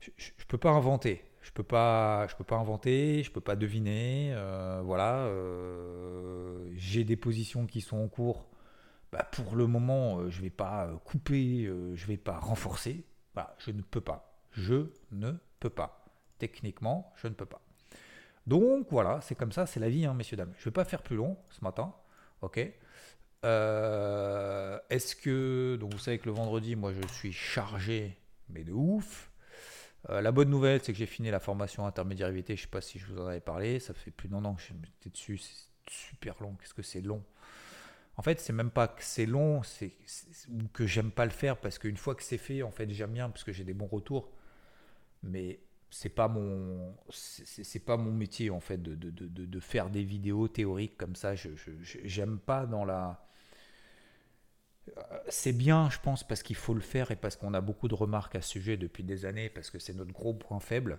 je 0.00 0.10
ne 0.10 0.44
peux 0.46 0.58
pas 0.58 0.70
inventer. 0.70 1.24
Je 1.46 1.52
peux 1.52 1.62
pas, 1.62 2.26
je 2.26 2.34
peux 2.34 2.42
pas 2.42 2.56
inventer, 2.56 3.22
je 3.22 3.30
peux 3.30 3.40
pas 3.40 3.54
deviner. 3.54 4.32
Euh, 4.34 4.80
voilà, 4.84 5.26
euh, 5.26 6.68
j'ai 6.74 7.04
des 7.04 7.14
positions 7.14 7.66
qui 7.66 7.80
sont 7.80 7.98
en 7.98 8.08
cours 8.08 8.48
bah, 9.12 9.22
pour 9.30 9.54
le 9.54 9.68
moment, 9.68 10.18
euh, 10.18 10.28
je 10.28 10.38
ne 10.38 10.42
vais 10.42 10.50
pas 10.50 10.90
couper, 11.04 11.66
je 11.66 12.02
ne 12.02 12.08
vais 12.08 12.16
pas 12.16 12.40
renforcer. 12.40 13.04
Bah, 13.36 13.54
je 13.58 13.70
ne 13.70 13.80
peux 13.80 14.00
pas. 14.00 14.36
Je 14.50 14.88
ne 15.12 15.34
peux 15.60 15.70
pas. 15.70 16.04
Techniquement, 16.40 17.12
je 17.14 17.28
ne 17.28 17.34
peux 17.34 17.46
pas. 17.46 17.60
Donc 18.48 18.88
voilà, 18.90 19.20
c'est 19.20 19.36
comme 19.36 19.52
ça, 19.52 19.66
c'est 19.66 19.78
la 19.78 19.88
vie, 19.88 20.04
hein, 20.04 20.14
messieurs, 20.14 20.36
dames. 20.36 20.52
Je 20.56 20.62
ne 20.62 20.64
vais 20.64 20.72
pas 20.72 20.84
faire 20.84 21.02
plus 21.02 21.14
long 21.14 21.38
ce 21.50 21.62
matin. 21.62 21.94
Ok? 22.42 22.58
Est-ce 22.58 22.74
que. 25.14 25.76
Donc 25.78 25.92
vous 25.92 26.00
savez 26.00 26.18
que 26.18 26.26
le 26.26 26.32
vendredi, 26.34 26.74
moi 26.74 26.92
je 26.92 27.06
suis 27.14 27.32
chargé, 27.32 28.18
mais 28.48 28.64
de 28.64 28.72
ouf. 28.72 29.30
La 30.08 30.32
bonne 30.32 30.50
nouvelle, 30.50 30.80
c'est 30.82 30.92
que 30.92 30.98
j'ai 30.98 31.06
fini 31.06 31.30
la 31.30 31.40
formation 31.40 31.86
intermédiaire 31.86 32.30
Je 32.32 32.52
ne 32.52 32.56
sais 32.56 32.66
pas 32.66 32.80
si 32.80 32.98
je 32.98 33.06
vous 33.06 33.20
en 33.20 33.26
avais 33.26 33.40
parlé. 33.40 33.80
Ça 33.80 33.94
fait 33.94 34.10
plus 34.10 34.28
d'un 34.28 34.44
an 34.44 34.54
que 34.54 34.62
j'étais 34.62 35.10
dessus. 35.10 35.38
C'est 35.38 35.66
super 35.90 36.36
long. 36.40 36.54
Qu'est-ce 36.60 36.74
que 36.74 36.82
c'est 36.82 37.00
long 37.00 37.22
en 38.18 38.22
fait, 38.22 38.40
c'est 38.40 38.52
même 38.52 38.70
pas 38.70 38.88
que 38.88 39.04
c'est 39.04 39.26
long, 39.26 39.62
c'est 39.62 39.92
que 40.72 40.86
j'aime 40.86 41.10
pas 41.10 41.26
le 41.26 41.30
faire 41.30 41.58
parce 41.58 41.78
qu'une 41.78 41.98
fois 41.98 42.14
que 42.14 42.22
c'est 42.22 42.38
fait, 42.38 42.62
en 42.62 42.70
fait, 42.70 42.90
j'aime 42.90 43.12
bien 43.12 43.28
parce 43.28 43.44
que 43.44 43.52
j'ai 43.52 43.64
des 43.64 43.74
bons 43.74 43.86
retours. 43.86 44.30
Mais 45.22 45.60
c'est 45.90 46.08
pas 46.08 46.28
mon 46.28 46.94
c'est 47.10 47.84
pas 47.84 47.96
mon 47.96 48.12
métier 48.12 48.50
en 48.50 48.60
fait 48.60 48.82
de, 48.82 49.60
faire 49.60 49.90
des 49.90 50.02
vidéos 50.02 50.48
théoriques 50.48 50.96
comme 50.96 51.14
ça. 51.14 51.34
Je 51.34 51.50
j'aime 51.82 52.38
pas 52.38 52.66
dans 52.66 52.84
la 52.84 53.25
c'est 55.28 55.52
bien, 55.52 55.90
je 55.90 55.98
pense, 55.98 56.24
parce 56.24 56.42
qu'il 56.42 56.56
faut 56.56 56.74
le 56.74 56.80
faire 56.80 57.10
et 57.10 57.16
parce 57.16 57.36
qu'on 57.36 57.54
a 57.54 57.60
beaucoup 57.60 57.88
de 57.88 57.94
remarques 57.94 58.36
à 58.36 58.42
ce 58.42 58.50
sujet 58.50 58.76
depuis 58.76 59.02
des 59.02 59.24
années, 59.24 59.48
parce 59.48 59.70
que 59.70 59.78
c'est 59.78 59.94
notre 59.94 60.12
gros 60.12 60.34
point 60.34 60.60
faible. 60.60 60.98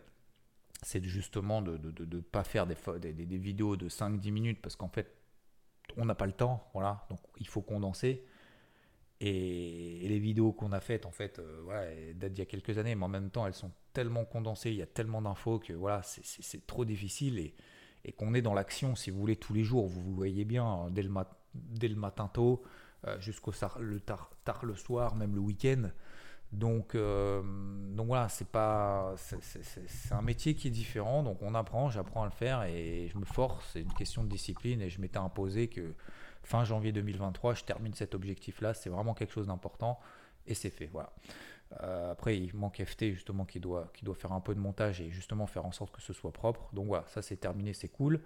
C'est 0.84 1.04
justement 1.04 1.62
de 1.62 1.78
ne 1.78 2.20
pas 2.20 2.44
faire 2.44 2.68
des, 2.68 2.76
des, 3.14 3.38
vidéos 3.38 3.78
de 3.78 3.90
5-10 3.90 4.32
minutes, 4.32 4.62
parce 4.62 4.76
qu'en 4.76 4.90
fait, 4.90 5.12
on 5.96 6.06
n'a 6.06 6.16
pas 6.16 6.28
le 6.28 6.34
temps, 6.34 6.72
donc 7.10 7.20
il 7.40 7.48
faut 7.48 7.62
condenser. 7.62 8.24
Et, 9.20 10.08
les 10.08 10.20
vidéos 10.20 10.52
qu'on 10.52 10.72
a 10.72 10.80
faites, 10.80 11.06
en 11.06 11.12
fait, 11.12 11.40
euh, 11.40 12.14
datent 12.14 12.34
d'il 12.34 12.40
y 12.40 12.42
a 12.44 12.46
quelques 12.46 12.78
années, 12.78 12.94
mais 12.96 13.06
en 13.06 13.10
même 13.10 13.32
temps, 13.32 13.48
elles 13.48 13.54
sont 13.54 13.72
tellement 13.94 14.26
condensées, 14.26 14.70
il 14.70 14.78
y 14.78 14.82
a 14.82 14.88
tellement 14.88 15.22
d'infos 15.22 15.60
que 15.60 15.74
voilà, 15.74 16.02
c'est 16.04 16.68
trop 16.68 16.86
difficile 16.86 17.40
et, 17.40 17.56
qu'on 18.16 18.34
est 18.34 18.42
dans 18.42 18.54
l'action, 18.54 18.96
si 18.96 19.10
vous 19.10 19.20
voulez, 19.20 19.36
tous 19.36 19.54
les 19.54 19.64
jours. 19.64 19.88
Vous 19.88 20.02
vous 20.02 20.16
voyez 20.16 20.46
bien, 20.46 20.64
hein, 20.64 20.90
dès 20.92 21.04
le, 21.04 21.12
dès 21.54 21.90
le 21.90 21.96
matin 21.96 22.30
tôt, 22.34 22.64
jusqu'au 23.20 23.52
le 23.80 24.00
tard, 24.00 24.32
tard, 24.44 24.66
le 24.66 24.76
soir, 24.76 25.16
même 25.16 25.36
le 25.36 25.42
week-end. 25.42 25.90
Donc, 26.52 26.96
euh, 26.96 27.42
donc 27.94 28.08
voilà, 28.08 28.30
c'est 28.30 28.48
pas, 28.48 29.16
c'est 29.18 30.14
un 30.14 30.22
métier 30.22 30.56
qui 30.56 30.70
est 30.70 30.72
différent. 30.72 31.24
Donc 31.24 31.42
on 31.42 31.54
apprend, 31.56 31.90
j'apprends 31.90 32.24
à 32.24 32.26
le 32.26 32.32
faire 32.32 32.64
et 32.64 33.10
je 33.12 33.18
me 33.18 33.26
force. 33.26 33.72
C'est 33.74 33.82
une 33.82 33.94
question 33.94 34.24
de 34.24 34.30
discipline 34.30 34.82
et 34.82 34.90
je 34.90 35.02
m'étais 35.02 35.18
imposé 35.18 35.68
que 35.68 35.94
fin 36.44 36.64
janvier 36.64 36.92
2023, 36.94 37.56
je 37.56 37.64
termine 37.64 37.94
cet 37.94 38.16
objectif-là. 38.16 38.74
C'est 38.74 38.90
vraiment 38.90 39.14
quelque 39.14 39.34
chose 39.34 39.48
d'important 39.48 40.00
et 40.46 40.54
c'est 40.54 40.70
fait. 40.70 40.88
Voilà. 40.88 41.12
Euh, 41.82 42.12
après, 42.12 42.38
il 42.38 42.56
manque 42.56 42.82
FT 42.82 43.12
justement 43.12 43.44
qui 43.44 43.60
doit, 43.60 43.92
qui 43.94 44.06
doit 44.06 44.16
faire 44.16 44.32
un 44.32 44.40
peu 44.40 44.56
de 44.56 44.60
montage 44.60 45.02
et 45.02 45.10
justement 45.10 45.48
faire 45.48 45.66
en 45.66 45.74
sorte 45.74 45.94
que 45.94 46.02
ce 46.02 46.14
soit 46.14 46.32
propre. 46.32 46.70
Donc 46.72 46.88
voilà, 46.88 47.06
ça 47.08 47.22
c'est 47.22 47.36
terminé, 47.36 47.74
c'est 47.74 47.90
cool. 47.90 48.22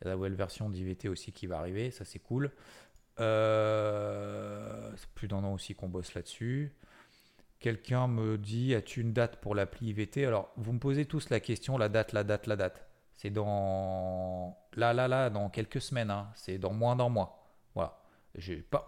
Il 0.00 0.04
y 0.04 0.06
a 0.06 0.10
la 0.10 0.16
nouvelle 0.16 0.34
version 0.34 0.70
d'IVT 0.70 1.08
aussi 1.08 1.32
qui 1.32 1.48
va 1.48 1.58
arriver, 1.58 1.90
ça 1.90 2.04
c'est 2.04 2.20
cool. 2.20 2.52
Euh, 3.20 4.90
c'est 4.96 5.08
plus 5.10 5.28
d'un 5.28 5.44
an 5.44 5.52
aussi 5.52 5.74
qu'on 5.74 5.88
bosse 5.88 6.14
là-dessus. 6.14 6.72
Quelqu'un 7.60 8.08
me 8.08 8.36
dit 8.36 8.74
As-tu 8.74 9.00
une 9.00 9.12
date 9.12 9.36
pour 9.36 9.54
l'appli 9.54 9.88
IVT 9.88 10.26
Alors, 10.26 10.52
vous 10.56 10.72
me 10.72 10.78
posez 10.78 11.06
tous 11.06 11.30
la 11.30 11.40
question 11.40 11.78
la 11.78 11.88
date, 11.88 12.12
la 12.12 12.24
date, 12.24 12.46
la 12.46 12.56
date. 12.56 12.86
C'est 13.16 13.30
dans. 13.30 14.58
Là, 14.74 14.92
là, 14.92 15.08
là, 15.08 15.30
dans 15.30 15.48
quelques 15.48 15.80
semaines. 15.80 16.10
Hein. 16.10 16.28
C'est 16.34 16.58
dans 16.58 16.72
moins 16.72 16.96
d'un 16.96 17.08
mois. 17.08 17.46
Voilà. 17.74 18.00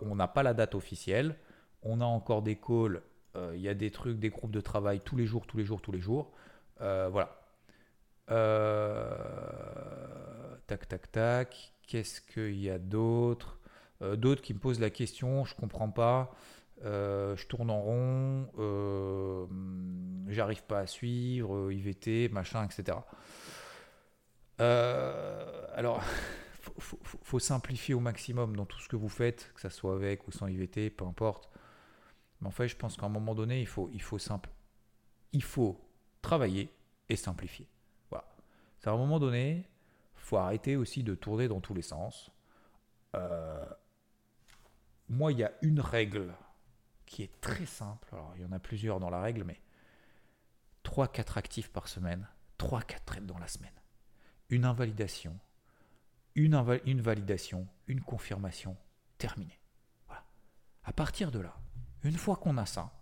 On 0.02 0.16
n'a 0.16 0.28
pas 0.28 0.42
la 0.42 0.54
date 0.54 0.74
officielle. 0.74 1.36
On 1.82 2.00
a 2.00 2.04
encore 2.04 2.42
des 2.42 2.56
calls. 2.56 3.02
Euh, 3.36 3.52
il 3.54 3.60
y 3.60 3.68
a 3.68 3.74
des 3.74 3.90
trucs, 3.90 4.18
des 4.18 4.30
groupes 4.30 4.50
de 4.50 4.60
travail 4.60 5.00
tous 5.00 5.16
les 5.16 5.26
jours, 5.26 5.46
tous 5.46 5.56
les 5.56 5.64
jours, 5.64 5.80
tous 5.80 5.92
les 5.92 6.00
jours. 6.00 6.32
Euh, 6.80 7.08
voilà. 7.10 7.40
Tac, 10.66 10.88
tac, 10.88 11.12
tac. 11.12 11.72
Qu'est-ce 11.86 12.20
qu'il 12.20 12.58
y 12.58 12.68
a 12.68 12.78
d'autre? 12.78 13.55
D'autres 14.00 14.42
qui 14.42 14.54
me 14.54 14.58
posent 14.58 14.80
la 14.80 14.90
question, 14.90 15.44
je 15.44 15.54
comprends 15.54 15.90
pas, 15.90 16.34
euh, 16.84 17.36
je 17.36 17.46
tourne 17.46 17.70
en 17.70 17.80
rond, 17.80 18.48
euh, 18.58 19.46
j'arrive 20.28 20.62
pas 20.64 20.80
à 20.80 20.86
suivre, 20.86 21.72
IVT, 21.72 22.28
machin, 22.28 22.64
etc. 22.64 22.98
alors, 24.58 26.02
faut, 26.78 26.98
faut, 27.02 27.38
simplifier 27.38 27.94
au 27.94 28.00
maximum 28.00 28.56
dans 28.56 28.66
tout 28.66 28.80
ce 28.80 28.88
que 28.88 28.96
vous 28.96 29.08
faites, 29.08 29.52
que 29.54 29.60
ça 29.60 29.70
soit 29.70 29.94
avec 29.94 30.26
ou 30.28 30.32
sans 30.32 30.48
IVT, 30.48 30.90
peu 30.90 31.04
importe. 31.04 31.48
Mais 32.40 32.48
en 32.48 32.50
fait, 32.50 32.68
je 32.68 32.76
pense 32.76 32.96
qu'à 32.96 33.06
un 33.06 33.10
moment 33.10 33.34
donné, 33.34 33.60
il 33.60 33.66
faut, 33.66 33.88
il 33.92 34.02
faut 34.02 34.18
simple, 34.18 34.50
il 35.32 35.42
faut 35.42 35.80
travailler 36.20 36.70
et 37.08 37.16
simplifier. 37.16 37.68
Voilà. 38.10 38.26
C'est 38.78 38.90
à 38.90 38.92
un 38.92 38.96
moment 38.98 39.18
donné, 39.18 39.64
faut 40.26 40.36
arrêter 40.36 40.76
aussi 40.76 41.02
de 41.02 41.14
tourner 41.14 41.48
dans 41.48 41.60
tous 41.60 41.72
les 41.72 41.82
sens. 41.82 42.30
Euh, 43.14 43.64
moi, 45.08 45.32
il 45.32 45.38
y 45.38 45.44
a 45.44 45.52
une 45.62 45.80
règle 45.80 46.34
qui 47.04 47.22
est 47.22 47.40
très 47.40 47.66
simple. 47.66 48.08
Alors, 48.12 48.32
il 48.36 48.42
y 48.42 48.44
en 48.44 48.52
a 48.52 48.58
plusieurs 48.58 49.00
dans 49.00 49.10
la 49.10 49.20
règle, 49.20 49.44
mais 49.44 49.60
3-4 50.84 51.38
actifs 51.38 51.70
par 51.70 51.88
semaine, 51.88 52.28
3-4 52.58 53.04
trades 53.04 53.26
dans 53.26 53.38
la 53.38 53.48
semaine. 53.48 53.72
Une 54.50 54.64
invalidation, 54.64 55.38
une, 56.34 57.00
validation, 57.00 57.66
une 57.86 58.00
confirmation, 58.00 58.76
terminé. 59.18 59.58
Voilà. 60.06 60.24
À 60.84 60.92
partir 60.92 61.30
de 61.30 61.40
là, 61.40 61.56
une 62.02 62.16
fois 62.16 62.36
qu'on 62.36 62.56
a 62.58 62.66
ça, 62.66 62.92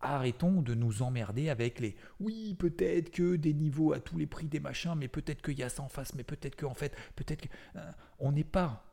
arrêtons 0.00 0.62
de 0.62 0.74
nous 0.74 1.02
emmerder 1.02 1.48
avec 1.48 1.80
les 1.80 1.96
oui, 2.20 2.54
peut-être 2.54 3.10
que 3.10 3.36
des 3.36 3.54
niveaux 3.54 3.92
à 3.92 4.00
tous 4.00 4.18
les 4.18 4.26
prix 4.26 4.46
des 4.46 4.60
machins, 4.60 4.94
mais 4.94 5.08
peut-être 5.08 5.42
qu'il 5.42 5.58
y 5.58 5.62
a 5.62 5.68
ça 5.68 5.82
en 5.82 5.88
face, 5.88 6.14
mais 6.14 6.24
peut-être 6.24 6.56
qu'en 6.56 6.74
fait, 6.74 6.94
peut-être 7.16 7.42
que. 7.42 7.48
Euh, 7.76 7.92
on 8.18 8.32
n'est 8.32 8.44
pas 8.44 8.85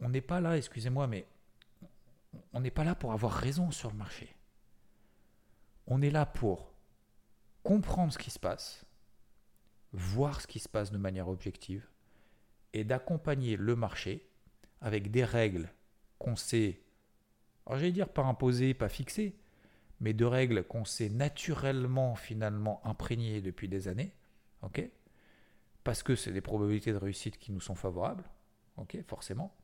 on 0.00 0.08
n'est 0.08 0.20
pas 0.20 0.40
là, 0.40 0.56
excusez-moi, 0.56 1.06
mais 1.06 1.26
on 2.52 2.60
n'est 2.60 2.70
pas 2.70 2.84
là 2.84 2.94
pour 2.94 3.12
avoir 3.12 3.32
raison 3.32 3.70
sur 3.70 3.90
le 3.90 3.96
marché. 3.96 4.34
On 5.86 6.02
est 6.02 6.10
là 6.10 6.26
pour 6.26 6.72
comprendre 7.62 8.12
ce 8.12 8.18
qui 8.18 8.30
se 8.30 8.38
passe, 8.38 8.84
voir 9.92 10.40
ce 10.40 10.46
qui 10.46 10.58
se 10.58 10.68
passe 10.68 10.90
de 10.90 10.98
manière 10.98 11.28
objective 11.28 11.86
et 12.72 12.84
d'accompagner 12.84 13.56
le 13.56 13.76
marché 13.76 14.28
avec 14.80 15.10
des 15.10 15.24
règles 15.24 15.72
qu'on 16.18 16.36
sait, 16.36 16.80
alors 17.66 17.78
j'allais 17.78 17.92
dire 17.92 18.08
pas 18.08 18.22
imposées, 18.22 18.74
pas 18.74 18.88
fixées, 18.88 19.36
mais 20.00 20.14
de 20.14 20.24
règles 20.24 20.64
qu'on 20.64 20.84
sait 20.84 21.10
naturellement 21.10 22.14
finalement 22.14 22.80
imprégnées 22.86 23.40
depuis 23.40 23.68
des 23.68 23.88
années, 23.88 24.14
Parce 25.84 26.02
que 26.02 26.14
c'est 26.14 26.32
des 26.32 26.40
probabilités 26.40 26.92
de 26.92 26.98
réussite 26.98 27.38
qui 27.38 27.52
nous 27.52 27.60
sont 27.60 27.74
favorables, 27.74 28.24
ok, 28.80 28.98
forcément. 29.06 29.54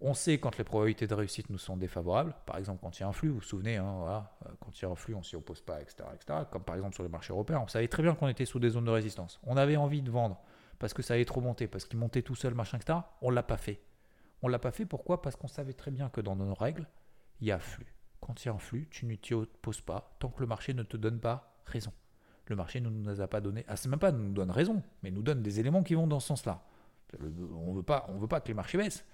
On 0.00 0.14
sait 0.14 0.38
quand 0.38 0.56
les 0.58 0.64
probabilités 0.64 1.08
de 1.08 1.14
réussite 1.14 1.50
nous 1.50 1.58
sont 1.58 1.76
défavorables, 1.76 2.34
par 2.46 2.56
exemple 2.56 2.80
quand 2.82 2.96
il 2.98 3.02
y 3.02 3.04
a 3.04 3.08
un 3.08 3.12
flux, 3.12 3.30
vous 3.30 3.36
vous 3.36 3.40
souvenez, 3.40 3.76
hein, 3.76 4.04
euh, 4.06 4.48
quand 4.60 4.70
il 4.78 4.82
y 4.82 4.84
a 4.84 4.88
un 4.88 4.94
flux, 4.94 5.14
on 5.14 5.24
s'y 5.24 5.34
oppose 5.34 5.60
pas, 5.60 5.80
etc., 5.80 6.04
comme 6.52 6.62
par 6.62 6.76
exemple 6.76 6.94
sur 6.94 7.02
les 7.02 7.08
marchés 7.08 7.32
européens, 7.32 7.60
on 7.64 7.66
savait 7.66 7.88
très 7.88 8.04
bien 8.04 8.14
qu'on 8.14 8.28
était 8.28 8.44
sous 8.44 8.60
des 8.60 8.70
zones 8.70 8.84
de 8.84 8.92
résistance. 8.92 9.40
On 9.42 9.56
avait 9.56 9.76
envie 9.76 10.02
de 10.02 10.10
vendre 10.10 10.40
parce 10.78 10.94
que 10.94 11.02
ça 11.02 11.14
allait 11.14 11.24
trop 11.24 11.40
monter, 11.40 11.66
parce 11.66 11.84
qu'il 11.84 11.98
montait 11.98 12.22
tout 12.22 12.36
seul, 12.36 12.54
machin, 12.54 12.78
etc. 12.78 13.00
On 13.22 13.30
l'a 13.30 13.42
pas 13.42 13.56
fait. 13.56 13.80
On 14.42 14.48
l'a 14.48 14.60
pas 14.60 14.70
fait 14.70 14.86
pourquoi? 14.86 15.20
Parce 15.20 15.34
qu'on 15.34 15.48
savait 15.48 15.72
très 15.72 15.90
bien 15.90 16.08
que 16.08 16.20
dans 16.20 16.36
nos 16.36 16.54
règles, 16.54 16.86
il 17.40 17.48
y 17.48 17.52
a 17.52 17.58
flux. 17.58 17.92
Quand 18.20 18.44
il 18.44 18.46
y 18.46 18.50
a 18.50 18.54
un 18.54 18.58
flux, 18.58 18.88
tu 18.90 19.06
ne 19.06 19.14
t'y 19.16 19.34
opposes 19.34 19.80
pas 19.80 20.16
tant 20.20 20.28
que 20.28 20.40
le 20.40 20.46
marché 20.46 20.74
ne 20.74 20.82
te 20.82 20.96
donne 20.96 21.18
pas 21.18 21.60
raison. 21.66 21.92
Le 22.46 22.56
marché 22.56 22.80
ne 22.80 22.88
nous 22.88 23.20
a 23.20 23.28
pas 23.28 23.40
donné, 23.40 23.64
ah 23.68 23.76
c'est 23.76 23.88
même 23.88 23.98
pas 23.98 24.12
nous 24.12 24.32
donne 24.32 24.50
raison, 24.50 24.82
mais 25.02 25.10
nous 25.10 25.22
donne 25.22 25.42
des 25.42 25.60
éléments 25.60 25.82
qui 25.82 25.94
vont 25.94 26.06
dans 26.06 26.20
ce 26.20 26.28
sens-là. 26.28 26.62
On 27.20 27.72
veut 27.72 27.82
pas, 27.82 28.06
on 28.08 28.18
veut 28.18 28.28
pas 28.28 28.40
que 28.40 28.48
les 28.48 28.54
marchés 28.54 28.78
baissent. 28.78 29.04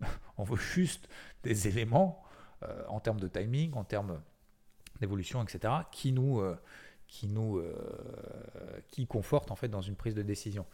On 0.38 0.44
veut 0.44 0.56
juste 0.56 1.08
des 1.42 1.68
éléments 1.68 2.22
euh, 2.62 2.84
en 2.88 3.00
termes 3.00 3.20
de 3.20 3.28
timing, 3.28 3.72
en 3.74 3.84
termes 3.84 4.20
d'évolution, 5.00 5.42
etc., 5.42 5.72
qui 5.90 6.12
nous, 6.12 6.40
euh, 6.40 6.56
euh, 7.24 9.06
confortent 9.08 9.50
en 9.50 9.56
fait 9.56 9.68
dans 9.68 9.80
une 9.80 9.96
prise 9.96 10.14
de 10.14 10.22
décision. 10.22 10.66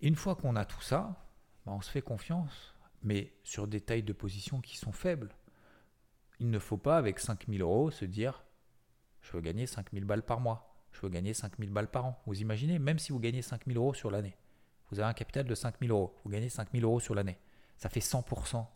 Une 0.00 0.16
fois 0.16 0.34
qu'on 0.34 0.56
a 0.56 0.64
tout 0.64 0.80
ça, 0.80 1.16
bah, 1.66 1.72
on 1.72 1.80
se 1.80 1.90
fait 1.90 2.02
confiance, 2.02 2.74
mais 3.02 3.32
sur 3.44 3.66
des 3.66 3.80
tailles 3.80 4.02
de 4.02 4.12
position 4.12 4.60
qui 4.60 4.76
sont 4.76 4.92
faibles. 4.92 5.34
Il 6.38 6.50
ne 6.50 6.58
faut 6.58 6.78
pas, 6.78 6.96
avec 6.96 7.20
5000 7.20 7.60
euros, 7.60 7.90
se 7.90 8.04
dire 8.04 8.44
je 9.20 9.32
veux 9.32 9.42
gagner 9.42 9.66
5000 9.66 10.04
balles 10.04 10.22
par 10.22 10.40
mois, 10.40 10.74
je 10.92 11.00
veux 11.02 11.10
gagner 11.10 11.34
5000 11.34 11.70
balles 11.70 11.90
par 11.90 12.06
an. 12.06 12.22
Vous 12.26 12.40
imaginez, 12.40 12.78
même 12.78 12.98
si 12.98 13.12
vous 13.12 13.20
gagnez 13.20 13.42
5000 13.42 13.76
euros 13.76 13.92
sur 13.92 14.10
l'année, 14.10 14.36
vous 14.90 15.00
avez 15.00 15.08
un 15.08 15.14
capital 15.14 15.44
de 15.44 15.54
5000 15.54 15.90
euros, 15.90 16.14
vous 16.24 16.30
gagnez 16.30 16.48
5000 16.48 16.84
euros 16.84 17.00
sur 17.00 17.14
l'année 17.14 17.38
ça 17.80 17.88
fait 17.88 18.00
100% 18.00 18.66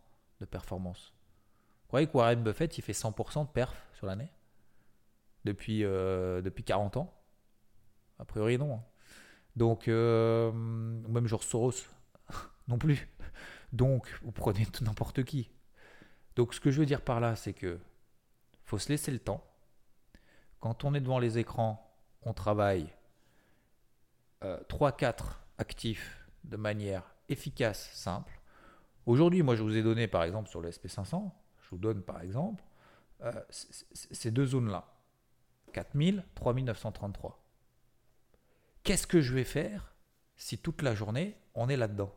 de 0.40 0.44
performance. 0.46 1.12
Vous 1.82 1.88
croyez 1.88 2.06
que 2.06 2.16
Warren 2.16 2.42
Buffett, 2.42 2.78
il 2.78 2.82
fait 2.82 2.92
100% 2.92 3.46
de 3.46 3.50
perf 3.50 3.86
sur 3.92 4.06
l'année? 4.06 4.30
Depuis, 5.44 5.84
euh, 5.84 6.40
depuis 6.40 6.64
40 6.64 6.96
ans? 6.96 7.14
A 8.18 8.24
priori, 8.24 8.56
non. 8.56 8.76
Hein. 8.76 8.82
Donc, 9.56 9.88
euh, 9.88 10.50
même 10.52 11.26
genre 11.26 11.42
Soros, 11.42 11.74
non 12.68 12.78
plus. 12.78 13.06
Donc, 13.74 14.08
vous 14.22 14.32
prenez 14.32 14.66
n'importe 14.80 15.22
qui. 15.22 15.50
Donc, 16.34 16.54
ce 16.54 16.60
que 16.60 16.70
je 16.70 16.80
veux 16.80 16.86
dire 16.86 17.02
par 17.02 17.20
là, 17.20 17.36
c'est 17.36 17.52
que 17.52 17.78
faut 18.64 18.78
se 18.78 18.88
laisser 18.88 19.10
le 19.10 19.18
temps. 19.18 19.44
Quand 20.60 20.84
on 20.84 20.94
est 20.94 21.00
devant 21.00 21.18
les 21.18 21.36
écrans, 21.36 21.94
on 22.22 22.32
travaille 22.32 22.88
3-4 24.42 25.43
actifs 25.58 26.26
de 26.44 26.56
manière 26.56 27.14
efficace, 27.28 27.90
simple. 27.94 28.40
Aujourd'hui, 29.06 29.42
moi, 29.42 29.54
je 29.56 29.62
vous 29.62 29.76
ai 29.76 29.82
donné, 29.82 30.08
par 30.08 30.22
exemple, 30.24 30.48
sur 30.48 30.60
le 30.60 30.70
SP500, 30.70 31.30
je 31.62 31.70
vous 31.70 31.78
donne, 31.78 32.02
par 32.02 32.20
exemple, 32.20 32.64
euh, 33.22 33.32
ces 33.50 34.30
deux 34.30 34.46
zones-là. 34.46 34.86
4000, 35.72 36.24
3933. 36.34 37.42
Qu'est-ce 38.82 39.06
que 39.06 39.20
je 39.20 39.34
vais 39.34 39.44
faire 39.44 39.94
si 40.36 40.58
toute 40.58 40.82
la 40.82 40.94
journée, 40.94 41.36
on 41.54 41.68
est 41.68 41.76
là-dedans? 41.76 42.14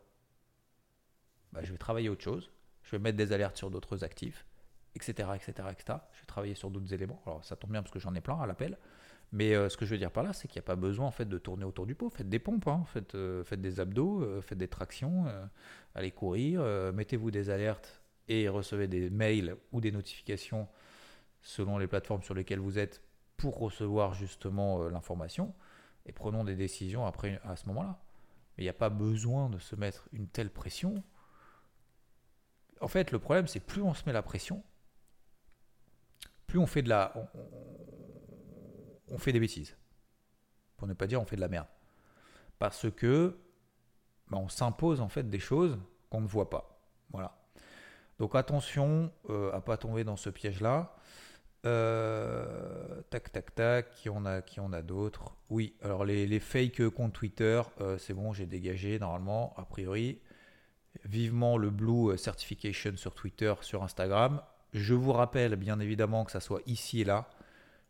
Bah, 1.52 1.60
Je 1.62 1.72
vais 1.72 1.78
travailler 1.78 2.08
autre 2.08 2.22
chose. 2.22 2.50
Je 2.82 2.92
vais 2.92 2.98
mettre 2.98 3.18
des 3.18 3.32
alertes 3.32 3.56
sur 3.56 3.70
d'autres 3.70 4.04
actifs, 4.04 4.46
etc., 4.94 5.30
etc., 5.34 5.68
etc. 5.70 5.98
Je 6.12 6.20
vais 6.20 6.26
travailler 6.26 6.54
sur 6.54 6.70
d'autres 6.70 6.92
éléments. 6.94 7.20
Alors, 7.26 7.44
ça 7.44 7.56
tombe 7.56 7.72
bien 7.72 7.82
parce 7.82 7.92
que 7.92 7.98
j'en 7.98 8.14
ai 8.14 8.20
plein 8.20 8.40
à 8.40 8.46
l'appel. 8.46 8.78
Mais 9.32 9.54
euh, 9.54 9.68
ce 9.68 9.76
que 9.76 9.84
je 9.84 9.90
veux 9.90 9.98
dire 9.98 10.10
par 10.10 10.22
là, 10.22 10.32
c'est 10.32 10.48
qu'il 10.48 10.58
n'y 10.58 10.64
a 10.64 10.66
pas 10.66 10.76
besoin 10.76 11.06
en 11.06 11.10
fait 11.10 11.26
de 11.26 11.38
tourner 11.38 11.64
autour 11.64 11.86
du 11.86 11.94
pot. 11.94 12.10
Faites 12.10 12.28
des 12.28 12.38
pompes, 12.38 12.66
hein. 12.66 12.84
faites, 12.86 13.14
euh, 13.14 13.44
faites, 13.44 13.60
des 13.60 13.80
abdos, 13.80 14.22
euh, 14.22 14.40
faites 14.40 14.58
des 14.58 14.68
tractions, 14.68 15.26
allez 15.94 16.10
courir, 16.10 16.62
mettez-vous 16.94 17.30
des 17.30 17.50
alertes 17.50 18.00
et 18.28 18.48
recevez 18.48 18.88
des 18.88 19.10
mails 19.10 19.56
ou 19.72 19.80
des 19.80 19.92
notifications 19.92 20.68
selon 21.42 21.78
les 21.78 21.86
plateformes 21.86 22.22
sur 22.22 22.34
lesquelles 22.34 22.58
vous 22.58 22.78
êtes 22.78 23.02
pour 23.36 23.58
recevoir 23.58 24.14
justement 24.14 24.88
l'information 24.88 25.54
et 26.06 26.12
prenons 26.12 26.44
des 26.44 26.56
décisions 26.56 27.06
après 27.06 27.40
à 27.44 27.56
ce 27.56 27.66
moment-là. 27.66 27.98
Mais 28.56 28.64
il 28.64 28.66
n'y 28.66 28.70
a 28.70 28.74
pas 28.74 28.90
besoin 28.90 29.48
de 29.50 29.58
se 29.58 29.76
mettre 29.76 30.08
une 30.12 30.28
telle 30.28 30.50
pression. 30.50 31.02
En 32.80 32.88
fait, 32.88 33.12
le 33.12 33.18
problème, 33.18 33.46
c'est 33.46 33.60
plus 33.60 33.82
on 33.82 33.94
se 33.94 34.04
met 34.06 34.12
la 34.12 34.22
pression, 34.22 34.62
plus 36.46 36.58
on 36.58 36.66
fait 36.66 36.82
de 36.82 36.88
la, 36.88 37.12
fait 39.16 39.32
des 39.32 39.40
bêtises. 39.40 39.74
Pour 40.76 40.86
ne 40.86 40.92
pas 40.92 41.06
dire 41.06 41.22
on 41.22 41.24
fait 41.24 41.36
de 41.36 41.40
la 41.40 41.48
merde. 41.48 41.68
Parce 42.58 42.90
que 42.90 43.38
bah, 44.28 44.36
on 44.36 44.48
s'impose 44.48 45.00
en 45.00 45.08
fait 45.08 45.30
des 45.30 45.38
choses 45.38 45.78
qu'on 46.10 46.20
ne 46.20 46.26
voit 46.26 46.50
pas. 46.50 46.78
Voilà. 47.10 47.34
Donc 48.18 48.34
attention 48.34 49.10
euh, 49.30 49.52
à 49.52 49.60
pas 49.62 49.78
tomber 49.78 50.04
dans 50.04 50.16
ce 50.16 50.28
piège-là. 50.28 50.94
Euh, 51.66 53.00
tac, 53.10 53.32
tac, 53.32 53.54
tac. 53.54 53.90
Qui 53.90 54.10
on 54.10 54.26
a, 54.26 54.42
qui 54.42 54.60
on 54.60 54.72
a 54.72 54.82
d'autres? 54.82 55.34
Oui. 55.48 55.74
Alors 55.82 56.04
les, 56.04 56.26
les 56.26 56.40
fake 56.40 56.90
comptes 56.90 57.14
Twitter, 57.14 57.62
euh, 57.80 57.96
c'est 57.96 58.14
bon, 58.14 58.32
j'ai 58.32 58.46
dégagé 58.46 58.98
normalement, 58.98 59.54
a 59.56 59.64
priori. 59.64 60.20
Vivement 61.04 61.56
le 61.56 61.70
Blue 61.70 62.18
Certification 62.18 62.96
sur 62.96 63.14
Twitter, 63.14 63.54
sur 63.60 63.82
Instagram. 63.82 64.42
Je 64.72 64.94
vous 64.94 65.12
rappelle 65.12 65.56
bien 65.56 65.78
évidemment 65.80 66.24
que 66.24 66.32
ça 66.32 66.40
soit 66.40 66.60
ici 66.66 67.00
et 67.00 67.04
là 67.04 67.28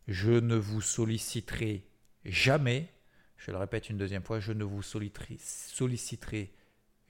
je 0.09 0.31
ne 0.31 0.55
vous 0.55 0.81
solliciterai 0.81 1.87
jamais, 2.25 2.91
je 3.37 3.51
le 3.51 3.57
répète 3.57 3.91
une 3.91 3.97
deuxième 3.97 4.23
fois, 4.23 4.39
je 4.39 4.51
ne 4.51 4.63
vous 4.63 4.81
solliciterai, 4.81 6.51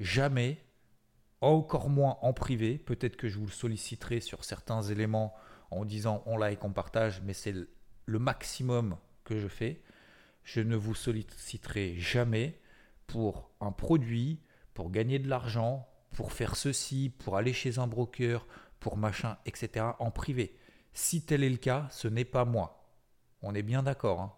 jamais, 0.01 0.61
encore 1.39 1.89
moins 1.89 2.17
en 2.21 2.33
privé. 2.33 2.77
Peut-être 2.77 3.15
que 3.15 3.29
je 3.29 3.37
vous 3.37 3.45
le 3.45 3.51
solliciterai 3.51 4.19
sur 4.19 4.43
certains 4.43 4.81
éléments 4.81 5.33
en 5.71 5.85
disant 5.85 6.23
on 6.25 6.37
like, 6.37 6.61
on 6.65 6.73
partage, 6.73 7.21
mais 7.23 7.31
c'est 7.31 7.53
le 8.05 8.19
maximum 8.19 8.97
que 9.23 9.39
je 9.39 9.47
fais. 9.47 9.81
Je 10.43 10.59
ne 10.59 10.75
vous 10.75 10.93
solliciterai 10.93 11.95
jamais 11.97 12.59
pour 13.07 13.49
un 13.61 13.71
produit, 13.71 14.41
pour 14.73 14.91
gagner 14.91 15.19
de 15.19 15.29
l'argent, 15.29 15.87
pour 16.11 16.33
faire 16.33 16.57
ceci, 16.57 17.13
pour 17.17 17.37
aller 17.37 17.53
chez 17.53 17.79
un 17.79 17.87
broker, 17.87 18.45
pour 18.81 18.97
machin, 18.97 19.37
etc. 19.45 19.85
en 19.99 20.11
privé. 20.11 20.57
Si 20.91 21.25
tel 21.25 21.45
est 21.45 21.49
le 21.49 21.57
cas, 21.57 21.87
ce 21.91 22.09
n'est 22.09 22.25
pas 22.25 22.43
moi. 22.43 22.78
On 23.41 23.53
est 23.55 23.61
bien 23.63 23.83
d'accord. 23.83 24.21
Hein. 24.21 24.33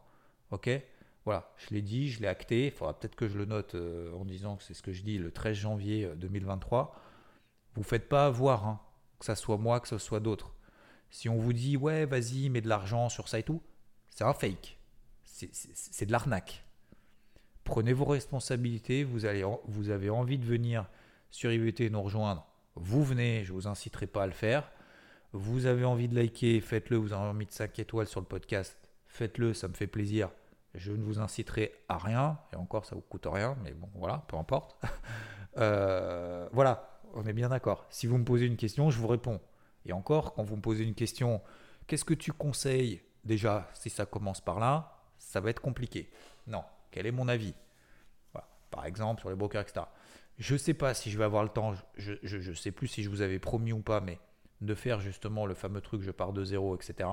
Ok? 0.52 0.70
Voilà, 1.26 1.52
je 1.58 1.74
l'ai 1.74 1.82
dit, 1.82 2.10
je 2.10 2.22
l'ai 2.22 2.28
acté. 2.28 2.68
Il 2.68 2.72
faudra 2.72 2.98
peut-être 2.98 3.16
que 3.16 3.28
je 3.28 3.38
le 3.38 3.46
note 3.46 3.76
euh, 3.76 4.14
en 4.16 4.26
disant 4.26 4.56
que 4.56 4.64
c'est 4.64 4.74
ce 4.74 4.82
que 4.82 4.92
je 4.92 5.04
dis 5.04 5.18
le 5.18 5.32
13 5.32 5.56
janvier 5.56 6.10
2023. 6.16 6.94
Euh, 6.94 7.00
Vous 7.76 7.84
faites 7.84 8.10
pas 8.10 8.26
avoir, 8.26 8.68
hein, 8.68 8.82
que 9.20 9.26
ça 9.26 9.36
soit 9.36 9.58
moi, 9.58 9.80
que 9.80 9.88
ce 9.88 9.98
soit 9.98 10.20
d'autres. 10.20 10.54
Si 11.10 11.30
on 11.30 11.38
vous 11.38 11.54
dit 11.54 11.78
ouais, 11.78 12.06
vas-y, 12.06 12.50
mets 12.50 12.62
de 12.62 12.70
l'argent 12.70 13.10
sur 13.10 13.28
ça 13.28 13.38
et 13.40 13.44
tout, 13.44 13.62
c'est 14.10 14.24
un 14.24 14.34
fake. 14.34 14.78
C'est 15.24 16.06
de 16.06 16.12
l'arnaque. 16.12 16.64
Prenez 17.64 17.94
vos 17.94 18.06
responsabilités. 18.06 19.04
Vous 19.04 19.26
avez 19.26 20.10
envie 20.10 20.38
de 20.38 20.46
venir 20.46 20.88
sur 21.32 21.52
IVT 21.52 21.90
nous 21.90 22.02
rejoindre. 22.02 22.46
Vous 22.76 23.04
venez, 23.04 23.44
je 23.44 23.52
ne 23.52 23.56
vous 23.56 23.68
inciterai 23.68 24.08
pas 24.08 24.24
à 24.24 24.28
le 24.28 24.34
faire. 24.34 24.72
Vous 25.34 25.66
avez 25.66 25.86
envie 25.86 26.08
de 26.08 26.16
liker, 26.16 26.60
faites-le. 26.62 26.98
Vous 26.98 27.14
avez 27.14 27.24
envie 27.24 27.46
de 27.46 27.52
5 27.52 27.80
étoiles 27.80 28.08
sur 28.08 28.20
le 28.20 28.26
podcast, 28.26 28.78
faites-le, 29.12 29.54
ça 29.54 29.68
me 29.68 29.74
fait 29.74 29.88
plaisir. 29.88 30.30
Je 30.74 30.92
ne 30.94 31.04
vous 31.04 31.20
inciterai 31.20 31.74
à 31.90 31.98
rien, 31.98 32.40
et 32.54 32.56
encore 32.56 32.86
ça 32.86 32.96
vous 32.96 33.02
coûte 33.02 33.28
rien, 33.30 33.58
mais 33.64 33.74
bon 33.74 33.90
voilà, 33.96 34.24
peu 34.28 34.38
importe. 34.38 34.78
Euh, 35.58 36.48
voilà, 36.54 37.02
on 37.14 37.26
est 37.26 37.34
bien 37.34 37.50
d'accord. 37.50 37.86
Si 37.90 38.08
vous 38.08 38.18
me 38.18 38.24
posez 38.24 38.46
une 38.46 38.56
question, 38.56 38.90
je 38.90 38.98
vous 38.98 39.10
réponds. 39.10 39.42
Et 39.86 39.92
encore, 39.92 40.34
quand 40.34 40.44
vous 40.44 40.56
me 40.56 40.62
posez 40.62 40.86
une 40.86 40.96
question, 40.96 41.42
qu'est-ce 41.88 42.06
que 42.06 42.14
tu 42.14 42.32
conseilles? 42.32 43.02
Déjà, 43.26 43.70
si 43.74 43.90
ça 43.90 44.06
commence 44.06 44.40
par 44.40 44.62
là, 44.62 44.98
ça 45.20 45.42
va 45.42 45.50
être 45.50 45.60
compliqué. 45.60 46.10
Non, 46.48 46.64
quel 46.90 47.06
est 47.06 47.12
mon 47.12 47.28
avis? 47.28 47.54
Par 48.70 48.86
exemple, 48.86 49.20
sur 49.20 49.30
les 49.30 49.36
brokers, 49.36 49.64
etc. 49.64 49.88
Je 50.38 50.54
ne 50.54 50.58
sais 50.58 50.74
pas 50.74 50.94
si 50.94 51.12
je 51.12 51.18
vais 51.18 51.26
avoir 51.26 51.44
le 51.44 51.50
temps, 51.50 51.74
je 51.98 52.14
ne 52.38 52.54
sais 52.54 52.72
plus 52.72 52.88
si 52.88 53.04
je 53.04 53.10
vous 53.10 53.20
avais 53.20 53.38
promis 53.38 53.74
ou 53.74 53.82
pas, 53.82 54.00
mais 54.00 54.20
de 54.62 54.76
faire 54.76 55.00
justement 55.00 55.46
le 55.46 55.56
fameux 55.56 55.82
truc 55.82 56.02
je 56.02 56.12
pars 56.12 56.34
de 56.34 56.44
zéro, 56.44 56.76
etc. 56.76 57.10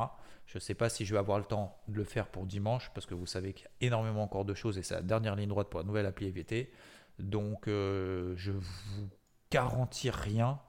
Je 0.47 0.57
ne 0.57 0.61
sais 0.61 0.75
pas 0.75 0.89
si 0.89 1.05
je 1.05 1.15
vais 1.15 1.19
avoir 1.19 1.39
le 1.39 1.45
temps 1.45 1.79
de 1.89 1.97
le 1.97 2.05
faire 2.05 2.29
pour 2.29 2.47
dimanche 2.47 2.91
parce 2.95 3.07
que 3.07 3.15
vous 3.15 3.27
savez 3.27 3.55
qu'il 3.55 3.65
y 3.65 3.69
a 3.69 3.87
énormément 3.87 4.23
encore 4.23 4.45
de 4.45 4.55
choses 4.55 4.79
et 4.79 4.83
c'est 4.83 4.95
la 4.95 5.03
dernière 5.03 5.35
ligne 5.35 5.49
droite 5.49 5.69
pour 5.69 5.81
la 5.81 5.87
nouvelle 5.87 6.07
appli 6.07 6.27
EVT. 6.27 6.71
Donc 7.19 7.69
euh, 7.69 8.35
je 8.37 8.53
vous 8.53 9.09
garantis 9.51 10.11
rien. 10.11 10.61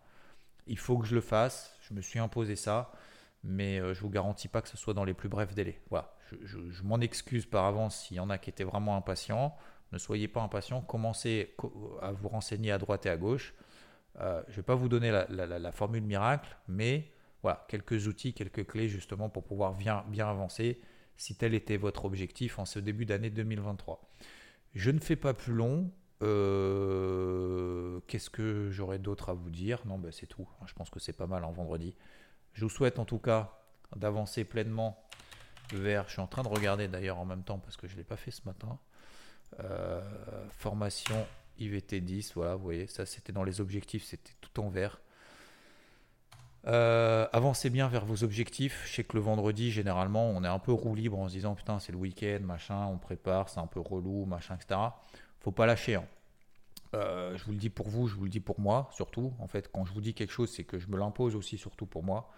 Il 0.67 0.77
faut 0.77 0.97
que 0.97 1.05
je 1.05 1.15
le 1.15 1.21
fasse. 1.21 1.77
Je 1.81 1.93
me 1.93 2.01
suis 2.01 2.19
imposé 2.19 2.55
ça, 2.55 2.91
mais 3.43 3.79
euh, 3.79 3.93
je 3.93 4.01
vous 4.01 4.09
garantis 4.09 4.47
pas 4.47 4.61
que 4.61 4.69
ce 4.69 4.77
soit 4.77 4.93
dans 4.93 5.03
les 5.03 5.13
plus 5.13 5.29
brefs 5.29 5.53
délais. 5.53 5.81
Voilà. 5.89 6.15
Je, 6.43 6.69
je 6.69 6.83
m'en 6.83 6.99
excuse 6.99 7.45
par 7.45 7.65
avance 7.65 8.03
s'il 8.03 8.17
y 8.17 8.19
en 8.19 8.29
a 8.29 8.37
qui 8.37 8.49
étaient 8.49 8.63
vraiment 8.63 8.95
impatients. 8.95 9.57
Ne 9.91 9.97
soyez 9.97 10.27
pas 10.27 10.41
impatients. 10.41 10.81
Commencez 10.81 11.55
à 12.01 12.11
vous 12.11 12.29
renseigner 12.29 12.71
à 12.71 12.77
droite 12.77 13.05
et 13.05 13.09
à 13.09 13.17
gauche. 13.17 13.53
Euh, 14.19 14.41
je 14.47 14.51
ne 14.51 14.55
vais 14.57 14.63
pas 14.63 14.75
vous 14.75 14.89
donner 14.89 15.11
la, 15.11 15.71
formule 15.71 16.03
miracle, 16.03 16.57
mais 16.67 17.11
voilà, 17.41 17.65
quelques 17.67 18.07
outils, 18.07 18.33
quelques 18.33 18.65
clés 18.65 18.89
justement 18.89 19.29
pour 19.29 19.43
pouvoir 19.43 19.75
bien, 19.75 20.03
avancer 20.19 20.79
si 21.15 21.35
tel 21.35 21.53
était 21.53 21.77
votre 21.77 22.05
objectif 22.05 22.59
en 22.59 22.65
ce 22.65 22.79
début 22.79 23.05
d'année 23.05 23.29
2023. 23.29 24.09
Je 24.75 24.91
ne 24.91 24.99
fais 24.99 25.15
pas 25.15 25.33
plus 25.33 25.53
long. 25.53 25.91
Euh, 26.21 27.99
qu'est-ce 28.07 28.29
que 28.29 28.69
j'aurais 28.71 28.99
d'autre 28.99 29.29
à 29.29 29.33
vous 29.33 29.49
dire? 29.49 29.81
Non, 29.85 29.97
ben 29.97 30.11
c'est 30.11 30.27
tout. 30.27 30.47
Je 30.65 30.73
pense 30.73 30.89
que 30.89 30.99
c'est 30.99 31.13
pas 31.13 31.27
mal 31.27 31.43
en 31.43 31.51
vendredi. 31.51 31.95
Je 32.53 32.65
vous 32.65 32.69
souhaite 32.69 32.99
en 32.99 33.05
tout 33.05 33.19
cas 33.19 33.57
d'avancer 33.95 34.43
pleinement 34.43 35.01
vers. 35.73 36.05
Je 36.07 36.13
suis 36.13 36.21
en 36.21 36.27
train 36.27 36.43
de 36.43 36.49
regarder 36.49 36.87
d'ailleurs 36.87 37.19
en 37.19 37.25
même 37.25 37.43
temps 37.43 37.59
parce 37.59 37.77
que 37.77 37.87
je 37.87 37.93
ne 37.93 37.99
l'ai 37.99 38.03
pas 38.03 38.17
fait 38.17 38.31
ce 38.31 38.41
matin. 38.45 38.79
Euh, 39.59 40.01
formation 40.51 41.25
IVT 41.59 42.01
10, 42.01 42.33
voilà, 42.35 42.55
vous 42.55 42.63
voyez, 42.63 42.87
ça 42.87 43.05
c'était 43.05 43.33
dans 43.33 43.43
les 43.43 43.61
objectifs, 43.61 44.03
c'était 44.05 44.33
tout 44.41 44.59
en 44.59 44.69
vert. 44.69 44.99
Euh, 46.67 47.25
avancez 47.31 47.69
bien 47.69 47.87
vers 47.87 48.05
vos 48.05 48.23
objectifs. 48.23 48.83
Je 48.85 48.95
sais 48.95 49.03
que 49.03 49.15
le 49.15 49.21
vendredi, 49.21 49.71
généralement, 49.71 50.29
on 50.29 50.43
est 50.43 50.47
un 50.47 50.59
peu 50.59 50.71
roue 50.71 50.95
libre 50.95 51.17
en 51.19 51.27
se 51.27 51.33
disant 51.33 51.55
putain, 51.55 51.79
c'est 51.79 51.91
le 51.91 51.97
week-end, 51.97 52.39
machin, 52.43 52.85
on 52.87 52.97
prépare, 52.97 53.49
c'est 53.49 53.59
un 53.59 53.67
peu 53.67 53.79
relou, 53.79 54.25
machin, 54.25 54.55
etc. 54.55 54.79
Faut 55.39 55.51
pas 55.51 55.65
lâcher. 55.65 55.95
Hein. 55.95 56.05
Euh, 56.95 57.37
je 57.37 57.43
vous 57.45 57.51
le 57.51 57.57
dis 57.57 57.69
pour 57.69 57.87
vous, 57.87 58.07
je 58.07 58.15
vous 58.15 58.23
le 58.23 58.29
dis 58.29 58.39
pour 58.39 58.59
moi, 58.59 58.89
surtout. 58.91 59.33
En 59.39 59.47
fait, 59.47 59.71
quand 59.71 59.85
je 59.85 59.93
vous 59.93 60.01
dis 60.01 60.13
quelque 60.13 60.33
chose, 60.33 60.49
c'est 60.49 60.63
que 60.63 60.79
je 60.79 60.87
me 60.89 60.97
l'impose 60.97 61.35
aussi, 61.35 61.57
surtout 61.57 61.85
pour 61.85 62.03
moi. 62.03 62.29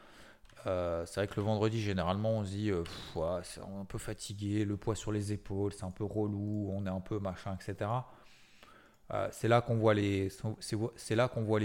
Euh, 0.68 1.06
c'est 1.08 1.22
vrai 1.22 1.28
que 1.28 1.36
le 1.38 1.42
vendredi, 1.42 1.82
généralement, 1.82 2.32
on 2.32 2.46
se 2.46 2.50
dit, 2.52 2.72
c'est 3.44 3.62
un 3.62 3.86
peu 3.86 3.98
fatigué, 3.98 4.66
le 4.66 4.78
poids 4.78 4.96
sur 4.96 5.12
les 5.12 5.34
épaules, 5.34 5.74
c'est 5.74 5.86
un 5.86 5.92
peu 5.92 6.04
relou, 6.04 6.70
on 6.72 6.86
est 6.86 6.90
un 6.90 7.00
peu 7.00 7.18
machin, 7.18 7.58
etc. 7.60 7.90
Euh, 9.14 9.28
c'est 9.32 9.48
là 9.48 9.62
qu'on 9.62 9.76
voit 9.76 9.94
les, 9.94 10.30
c'est 10.60 10.78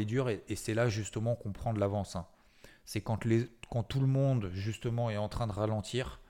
durs 0.04 0.28
et, 0.28 0.42
c'est 0.56 0.74
là 0.74 0.88
justement 0.88 1.36
qu'on 1.36 1.52
prend 1.52 1.72
de 1.72 1.80
l'avance. 1.80 2.16
Hein. 2.16 2.26
C'est 2.84 3.00
quand, 3.00 3.18
tout 3.18 4.00
le 4.00 4.06
monde 4.06 4.50
justement 4.52 5.10
est 5.10 5.16
en 5.16 5.28
train 5.28 5.46
de 5.46 5.52
ralentir, 5.52 6.20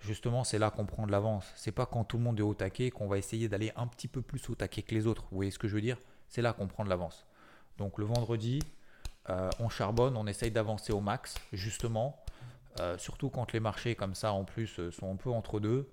justement 0.00 0.44
c'est 0.44 0.58
là 0.58 0.70
qu'on 0.70 0.84
prend 0.84 1.06
de 1.06 1.12
l'avance. 1.12 1.50
C'est 1.56 1.72
pas 1.72 1.86
quand 1.86 2.04
tout 2.04 2.18
le 2.18 2.24
monde 2.24 2.38
est 2.38 2.42
au 2.42 2.54
taquet 2.54 2.90
qu'on 2.90 3.08
va 3.08 3.18
essayer 3.18 3.48
d'aller 3.48 3.72
un 3.76 3.86
petit 3.86 4.08
peu 4.08 4.20
plus 4.20 4.48
au 4.50 4.54
taquet 4.54 4.82
que 4.82 4.94
les 4.94 5.06
autres. 5.06 5.22
Vous 5.30 5.36
voyez 5.36 5.50
ce 5.50 5.58
que 5.58 5.68
je 5.68 5.74
veux 5.74 5.80
dire? 5.80 5.98
C'est 6.28 6.42
là 6.42 6.52
qu'on 6.52 6.66
prend 6.66 6.84
de 6.84 6.90
l'avance. 6.90 7.26
Donc 7.78 7.98
le 7.98 8.04
vendredi, 8.04 8.60
euh, 9.30 9.48
on 9.58 9.68
charbonne, 9.68 10.16
on 10.16 10.26
essaye 10.26 10.50
d'avancer 10.50 10.92
au 10.92 11.00
max, 11.00 11.34
justement. 11.52 12.22
Euh, 12.80 12.96
surtout 12.96 13.28
quand 13.28 13.52
les 13.52 13.60
marchés 13.60 13.94
comme 13.94 14.14
ça 14.14 14.32
en 14.32 14.44
plus 14.44 14.80
sont 14.90 15.12
un 15.12 15.16
peu 15.16 15.30
entre 15.30 15.60
deux. 15.60 15.90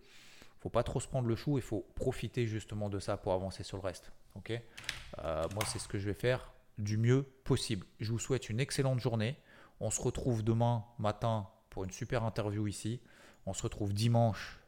Faut 0.59 0.69
pas 0.69 0.83
trop 0.83 0.99
se 0.99 1.07
prendre 1.07 1.27
le 1.27 1.35
chou, 1.35 1.57
il 1.57 1.61
faut 1.61 1.85
profiter 1.95 2.45
justement 2.45 2.89
de 2.89 2.99
ça 2.99 3.15
pour 3.15 3.31
avancer 3.31 3.63
sur 3.63 3.77
le 3.77 3.83
reste. 3.83 4.11
Ok 4.35 4.51
euh, 4.51 5.47
Moi, 5.53 5.63
c'est 5.65 5.79
ce 5.79 5.87
que 5.87 5.97
je 5.97 6.05
vais 6.05 6.13
faire 6.13 6.51
du 6.77 6.97
mieux 6.97 7.23
possible. 7.43 7.85
Je 7.99 8.11
vous 8.11 8.19
souhaite 8.19 8.49
une 8.49 8.59
excellente 8.59 8.99
journée. 8.99 9.37
On 9.79 9.91
se 9.91 10.01
retrouve 10.01 10.43
demain 10.43 10.85
matin 10.97 11.47
pour 11.69 11.83
une 11.83 11.91
super 11.91 12.23
interview 12.23 12.67
ici. 12.67 13.01
On 13.45 13.53
se 13.53 13.63
retrouve 13.63 13.93
dimanche 13.93 14.59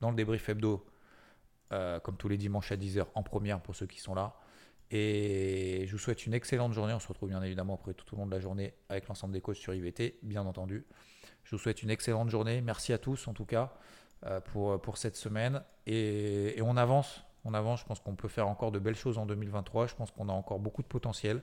dans 0.00 0.10
le 0.10 0.16
débrief 0.16 0.48
hebdo, 0.48 0.84
euh, 1.72 2.00
comme 2.00 2.16
tous 2.16 2.28
les 2.28 2.38
dimanches 2.38 2.72
à 2.72 2.76
10h 2.76 3.06
en 3.14 3.22
première 3.22 3.60
pour 3.60 3.76
ceux 3.76 3.86
qui 3.86 4.00
sont 4.00 4.14
là. 4.14 4.36
Et 4.90 5.84
je 5.86 5.92
vous 5.92 5.98
souhaite 5.98 6.26
une 6.26 6.34
excellente 6.34 6.72
journée. 6.72 6.92
On 6.92 7.00
se 7.00 7.08
retrouve 7.08 7.30
bien 7.30 7.42
évidemment 7.42 7.74
après 7.74 7.94
tout 7.94 8.14
au 8.14 8.18
long 8.18 8.26
de 8.26 8.30
la 8.30 8.40
journée 8.40 8.74
avec 8.88 9.08
l'ensemble 9.08 9.32
des 9.32 9.40
coachs 9.40 9.56
sur 9.56 9.72
IVT, 9.72 10.18
bien 10.22 10.44
entendu. 10.44 10.84
Je 11.44 11.54
vous 11.54 11.58
souhaite 11.58 11.82
une 11.82 11.90
excellente 11.90 12.28
journée. 12.28 12.60
Merci 12.60 12.92
à 12.92 12.98
tous 12.98 13.26
en 13.28 13.32
tout 13.32 13.46
cas 13.46 13.74
euh, 14.26 14.40
pour, 14.40 14.80
pour 14.80 14.98
cette 14.98 15.16
semaine. 15.16 15.62
et 15.86 16.58
on 16.62 16.76
avance 16.76 17.24
on 17.44 17.54
avance. 17.54 17.80
Je 17.80 17.86
pense 17.86 18.00
qu'on 18.00 18.14
peut 18.14 18.28
faire 18.28 18.48
encore 18.48 18.72
de 18.72 18.78
belles 18.78 18.96
choses 18.96 19.18
en 19.18 19.26
2023. 19.26 19.86
Je 19.86 19.94
pense 19.94 20.10
qu'on 20.10 20.28
a 20.28 20.32
encore 20.32 20.58
beaucoup 20.58 20.82
de 20.82 20.86
potentiel. 20.86 21.42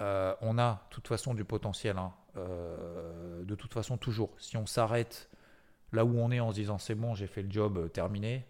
Euh, 0.00 0.34
on 0.40 0.58
a 0.58 0.86
de 0.88 0.94
toute 0.94 1.08
façon 1.08 1.34
du 1.34 1.44
potentiel. 1.44 1.98
Hein. 1.98 2.12
Euh, 2.36 3.44
de 3.44 3.54
toute 3.54 3.74
façon, 3.74 3.96
toujours. 3.96 4.30
Si 4.38 4.56
on 4.56 4.66
s'arrête 4.66 5.28
là 5.92 6.04
où 6.04 6.18
on 6.18 6.30
est 6.30 6.40
en 6.40 6.50
se 6.50 6.54
disant 6.54 6.78
c'est 6.78 6.94
bon, 6.94 7.14
j'ai 7.14 7.26
fait 7.26 7.42
le 7.42 7.50
job, 7.50 7.78
euh, 7.78 7.88
terminé, 7.88 8.46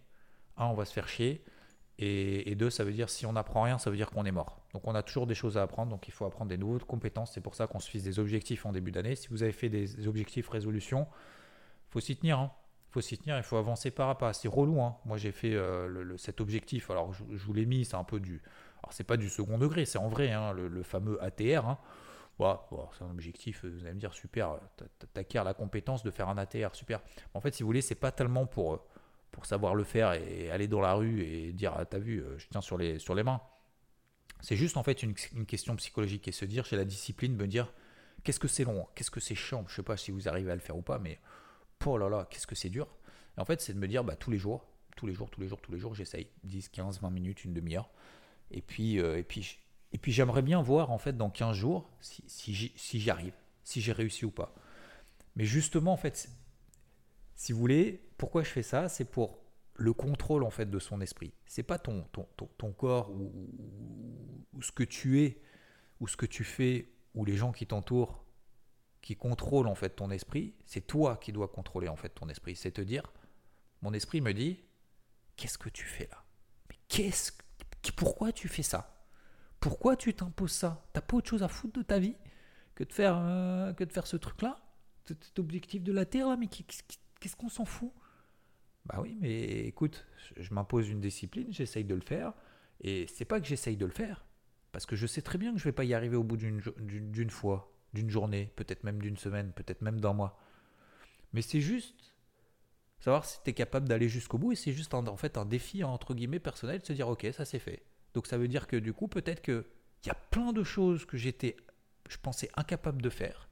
un, 0.56 0.66
on 0.66 0.74
va 0.74 0.84
se 0.84 0.92
faire 0.92 1.08
chier. 1.08 1.44
Et, 2.02 2.54
deux, 2.54 2.70
ça 2.70 2.82
veut 2.82 2.92
dire 2.92 3.10
si 3.10 3.26
on 3.26 3.34
n'apprend 3.34 3.60
rien, 3.60 3.76
ça 3.76 3.90
veut 3.90 3.96
dire 3.96 4.10
qu'on 4.10 4.24
est 4.24 4.32
mort. 4.32 4.62
Donc 4.72 4.86
on 4.86 4.94
a 4.94 5.02
toujours 5.02 5.26
des 5.26 5.34
choses 5.34 5.58
à 5.58 5.62
apprendre, 5.62 5.90
donc 5.90 6.08
il 6.08 6.12
faut 6.12 6.24
apprendre 6.24 6.48
des 6.48 6.56
nouvelles 6.56 6.86
compétences. 6.86 7.32
C'est 7.32 7.42
pour 7.42 7.54
ça 7.54 7.66
qu'on 7.66 7.78
se 7.78 7.90
fixe 7.90 8.04
des 8.04 8.18
objectifs 8.18 8.64
en 8.64 8.72
début 8.72 8.90
d'année. 8.90 9.16
Si 9.16 9.28
vous 9.28 9.42
avez 9.42 9.52
fait 9.52 9.68
des 9.68 10.08
objectifs 10.08 10.48
résolution, 10.48 11.06
faut 11.90 12.00
s'y 12.00 12.16
tenir. 12.16 12.38
Hein 12.38 12.52
faut 12.90 13.00
s'y 13.00 13.18
tenir, 13.18 13.36
il 13.36 13.42
faut 13.42 13.56
avancer 13.56 13.90
par 13.90 14.08
à 14.08 14.18
pas. 14.18 14.32
C'est 14.32 14.48
relou, 14.48 14.80
hein. 14.80 14.96
Moi, 15.04 15.16
j'ai 15.16 15.32
fait 15.32 15.54
euh, 15.54 16.16
cet 16.16 16.40
objectif. 16.40 16.90
Alors, 16.90 17.12
je, 17.12 17.22
vous 17.24 17.52
l'ai 17.52 17.66
mis, 17.66 17.84
c'est 17.84 17.96
un 17.96 18.04
peu 18.04 18.20
du. 18.20 18.42
Alors, 18.82 18.92
c'est 18.92 19.04
pas 19.04 19.16
du 19.16 19.28
second 19.28 19.58
degré, 19.58 19.84
c'est 19.84 19.98
en 19.98 20.08
vrai, 20.08 20.32
hein, 20.32 20.52
le, 20.52 20.82
fameux 20.82 21.22
ATR. 21.22 21.66
Hein. 21.66 21.78
c'est 22.38 23.04
un 23.04 23.10
objectif, 23.10 23.64
vous 23.64 23.84
allez 23.84 23.94
me 23.94 24.00
dire, 24.00 24.14
super, 24.14 24.58
t'acquiers 25.12 25.42
la 25.44 25.54
compétence 25.54 26.02
de 26.02 26.10
faire 26.10 26.28
un 26.28 26.38
ATR, 26.38 26.74
super. 26.74 27.00
En 27.34 27.40
fait, 27.40 27.54
si 27.54 27.62
vous 27.62 27.68
voulez, 27.68 27.82
c'est 27.82 27.94
pas 27.94 28.10
tellement 28.10 28.46
pour, 28.46 28.74
euh, 28.74 28.80
pour 29.30 29.46
savoir 29.46 29.74
le 29.74 29.84
faire 29.84 30.12
et 30.14 30.50
aller 30.50 30.66
dans 30.66 30.80
la 30.80 30.94
rue 30.94 31.22
et 31.22 31.52
dire, 31.52 31.74
ah, 31.76 31.84
t'as 31.84 31.98
vu, 31.98 32.20
euh, 32.20 32.38
je 32.38 32.46
tiens 32.50 32.60
sur 32.60 32.78
les, 32.78 32.98
sur 32.98 33.14
les 33.14 33.22
mains. 33.22 33.40
C'est 34.40 34.56
juste 34.56 34.76
en 34.76 34.82
fait 34.82 35.02
une, 35.02 35.14
question 35.14 35.76
psychologique 35.76 36.26
et 36.28 36.32
se 36.32 36.44
dire, 36.44 36.64
j'ai 36.64 36.76
la 36.76 36.84
discipline, 36.84 37.36
me 37.36 37.46
dire, 37.46 37.72
qu'est-ce 38.24 38.40
que 38.40 38.48
c'est 38.48 38.64
long, 38.64 38.86
qu'est-ce 38.94 39.10
que 39.10 39.20
c'est 39.20 39.34
chiant, 39.34 39.64
je 39.68 39.74
sais 39.74 39.82
pas 39.82 39.96
si 39.96 40.10
vous 40.10 40.28
arrivez 40.28 40.50
à 40.50 40.54
le 40.54 40.60
faire 40.60 40.76
ou 40.76 40.82
pas, 40.82 40.98
mais 40.98 41.18
oh 41.86 41.98
là 41.98 42.08
là, 42.08 42.26
qu'est-ce 42.30 42.46
que 42.46 42.54
c'est 42.54 42.70
dur. 42.70 42.86
En 43.36 43.44
fait, 43.44 43.60
c'est 43.60 43.72
de 43.72 43.78
me 43.78 43.88
dire, 43.88 44.04
bah, 44.04 44.16
tous 44.16 44.30
les 44.30 44.38
jours, 44.38 44.66
tous 44.96 45.06
les 45.06 45.14
jours, 45.14 45.30
tous 45.30 45.40
les 45.40 45.48
jours, 45.48 45.60
tous 45.60 45.72
les 45.72 45.78
jours, 45.78 45.94
j'essaye 45.94 46.28
10, 46.44 46.68
15, 46.68 47.00
20 47.00 47.10
minutes, 47.10 47.44
une 47.44 47.54
demi-heure. 47.54 47.90
Et 48.50 48.60
puis, 48.60 48.98
euh, 48.98 49.18
et 49.18 49.22
puis, 49.22 49.58
et 49.92 49.98
puis 49.98 50.12
j'aimerais 50.12 50.42
bien 50.42 50.60
voir, 50.62 50.90
en 50.90 50.98
fait, 50.98 51.16
dans 51.16 51.30
15 51.30 51.56
jours, 51.56 51.88
si, 52.00 52.52
j'y 52.54 53.10
arrive, 53.10 53.32
si 53.64 53.80
j'ai 53.80 53.92
réussi 53.92 54.24
ou 54.24 54.30
pas. 54.30 54.54
Mais 55.36 55.44
justement, 55.44 55.92
en 55.92 55.96
fait, 55.96 56.28
si 57.34 57.52
vous 57.52 57.58
voulez, 57.58 58.02
pourquoi 58.18 58.42
je 58.42 58.50
fais 58.50 58.62
ça? 58.62 58.88
C'est 58.88 59.04
pour 59.04 59.38
le 59.74 59.92
contrôle, 59.94 60.44
en 60.44 60.50
fait, 60.50 60.68
de 60.68 60.78
son 60.78 61.00
esprit. 61.00 61.32
C'est 61.46 61.62
pas 61.62 61.78
ton, 61.78 62.04
ton, 62.12 62.26
ton, 62.58 62.72
corps 62.72 63.10
ou 63.10 64.60
ce 64.60 64.72
que 64.72 64.82
tu 64.82 65.22
es, 65.22 65.40
ou 66.00 66.08
ce 66.08 66.16
que 66.16 66.26
tu 66.26 66.44
fais, 66.44 66.88
ou 67.14 67.24
les 67.24 67.36
gens 67.36 67.52
qui 67.52 67.66
t'entourent 67.66 68.22
qui 69.02 69.16
contrôle 69.16 69.66
en 69.66 69.74
fait 69.74 69.90
ton 69.90 70.10
esprit, 70.10 70.54
c'est 70.66 70.86
toi 70.86 71.16
qui 71.16 71.32
dois 71.32 71.48
contrôler 71.48 71.88
en 71.88 71.96
fait 71.96 72.10
ton 72.10 72.28
esprit. 72.28 72.56
C'est 72.56 72.72
te 72.72 72.80
dire, 72.80 73.12
mon 73.82 73.92
esprit 73.92 74.20
me 74.20 74.32
dit, 74.32 74.62
qu'est-ce 75.36 75.58
que 75.58 75.68
tu 75.68 75.84
fais 75.84 76.08
là? 76.10 76.24
Mais 76.68 76.76
qu'est-ce, 76.88 77.32
pourquoi 77.96 78.32
tu 78.32 78.48
fais 78.48 78.62
ça? 78.62 79.06
Pourquoi 79.58 79.96
tu 79.96 80.14
t'imposes 80.14 80.52
ça? 80.52 80.86
T'as 80.92 81.00
pas 81.00 81.16
autre 81.16 81.28
chose 81.28 81.42
à 81.42 81.48
foutre 81.48 81.78
de 81.78 81.82
ta 81.82 81.98
vie 81.98 82.16
que 82.74 82.84
de 82.84 82.92
faire, 82.92 83.16
euh, 83.18 83.72
que 83.72 83.84
de 83.84 83.92
faire 83.92 84.06
ce 84.06 84.16
truc-là? 84.16 84.56
Cet 85.06 85.38
objectif 85.38 85.82
de 85.82 85.92
la 85.92 86.04
Terre 86.04 86.28
là, 86.28 86.36
mais 86.36 86.46
qu'est-ce 86.46 87.36
qu'on 87.36 87.48
s'en 87.48 87.64
fout? 87.64 87.92
Bah 88.86 88.98
oui, 89.00 89.16
mais 89.20 89.66
écoute, 89.66 90.06
je 90.36 90.54
m'impose 90.54 90.88
une 90.88 91.00
discipline, 91.00 91.52
j'essaye 91.52 91.84
de 91.84 91.94
le 91.94 92.00
faire, 92.00 92.32
et 92.80 93.06
c'est 93.08 93.24
pas 93.24 93.40
que 93.40 93.46
j'essaye 93.46 93.76
de 93.76 93.84
le 93.84 93.92
faire, 93.92 94.24
Parce 94.72 94.86
que 94.86 94.96
je 94.96 95.06
sais 95.06 95.20
très 95.20 95.36
bien 95.36 95.52
que 95.52 95.58
je 95.58 95.62
ne 95.62 95.70
vais 95.70 95.74
pas 95.74 95.84
y 95.84 95.94
arriver 95.94 96.16
au 96.16 96.22
bout 96.22 96.36
d'une 96.36 97.30
fois, 97.30 97.69
d'une 97.92 98.10
journée, 98.10 98.52
peut-être 98.56 98.84
même 98.84 99.00
d'une 99.00 99.16
semaine, 99.16 99.52
peut-être 99.52 99.82
même 99.82 100.00
d'un 100.00 100.12
mois. 100.12 100.38
Mais 101.32 101.42
c'est 101.42 101.60
juste 101.60 102.14
savoir 103.00 103.24
si 103.24 103.38
tu 103.42 103.50
es 103.50 103.54
capable 103.54 103.88
d'aller 103.88 104.08
jusqu'au 104.08 104.38
bout 104.38 104.52
et 104.52 104.56
c'est 104.56 104.72
juste 104.72 104.94
en 104.94 105.16
fait 105.16 105.38
un 105.38 105.46
défi 105.46 105.84
entre 105.84 106.14
guillemets 106.14 106.38
personnel 106.38 106.80
de 106.80 106.86
se 106.86 106.92
dire 106.92 107.08
ok 107.08 107.26
ça 107.32 107.44
c'est 107.44 107.58
fait. 107.58 107.82
Donc 108.14 108.26
ça 108.26 108.36
veut 108.36 108.48
dire 108.48 108.66
que 108.66 108.76
du 108.76 108.92
coup 108.92 109.08
peut-être 109.08 109.42
qu'il 109.42 109.64
y 110.06 110.10
a 110.10 110.14
plein 110.14 110.52
de 110.52 110.62
choses 110.62 111.06
que 111.06 111.16
j'étais, 111.16 111.56
je 112.08 112.18
pensais 112.18 112.50
incapable 112.56 113.00
de 113.00 113.10
faire, 113.10 113.48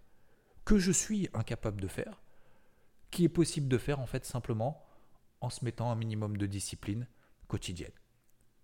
que 0.65 0.79
je 0.79 0.93
suis 0.93 1.29
incapable 1.33 1.81
de 1.81 1.89
faire, 1.89 2.21
qui 3.11 3.25
est 3.25 3.31
possible 3.31 3.69
de 3.69 3.79
faire 3.79 4.01
en 4.01 4.07
fait 4.07 4.25
simplement 4.25 4.85
en 5.41 5.51
se 5.51 5.65
mettant 5.65 5.91
un 5.91 5.95
minimum 5.95 6.37
de 6.37 6.47
discipline 6.47 7.07
quotidienne. 7.47 7.93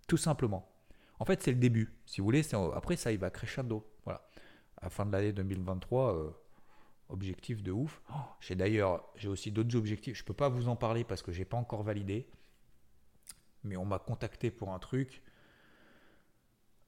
Tout 0.07 0.17
simplement. 0.17 0.71
En 1.19 1.25
fait, 1.25 1.41
c'est 1.41 1.51
le 1.51 1.57
début. 1.57 1.95
Si 2.05 2.19
vous 2.19 2.25
voulez, 2.25 2.43
après 2.73 2.97
ça, 2.97 3.11
il 3.11 3.17
va 3.17 3.29
crescendo. 3.29 3.89
Voilà. 4.03 4.27
Fin 4.89 5.05
de 5.05 5.11
l'année 5.11 5.33
2023, 5.33 6.15
euh, 6.15 6.29
objectif 7.09 7.63
de 7.63 7.71
ouf. 7.71 8.01
Oh, 8.11 8.13
j'ai 8.39 8.55
d'ailleurs, 8.55 9.03
j'ai 9.15 9.27
aussi 9.27 9.51
d'autres 9.51 9.75
objectifs. 9.75 10.17
Je 10.17 10.23
peux 10.23 10.33
pas 10.33 10.49
vous 10.49 10.67
en 10.67 10.75
parler 10.75 11.03
parce 11.03 11.21
que 11.21 11.31
j'ai 11.31 11.45
pas 11.45 11.57
encore 11.57 11.83
validé. 11.83 12.27
Mais 13.63 13.77
on 13.77 13.85
m'a 13.85 13.99
contacté 13.99 14.51
pour 14.51 14.71
un 14.73 14.79
truc. 14.79 15.23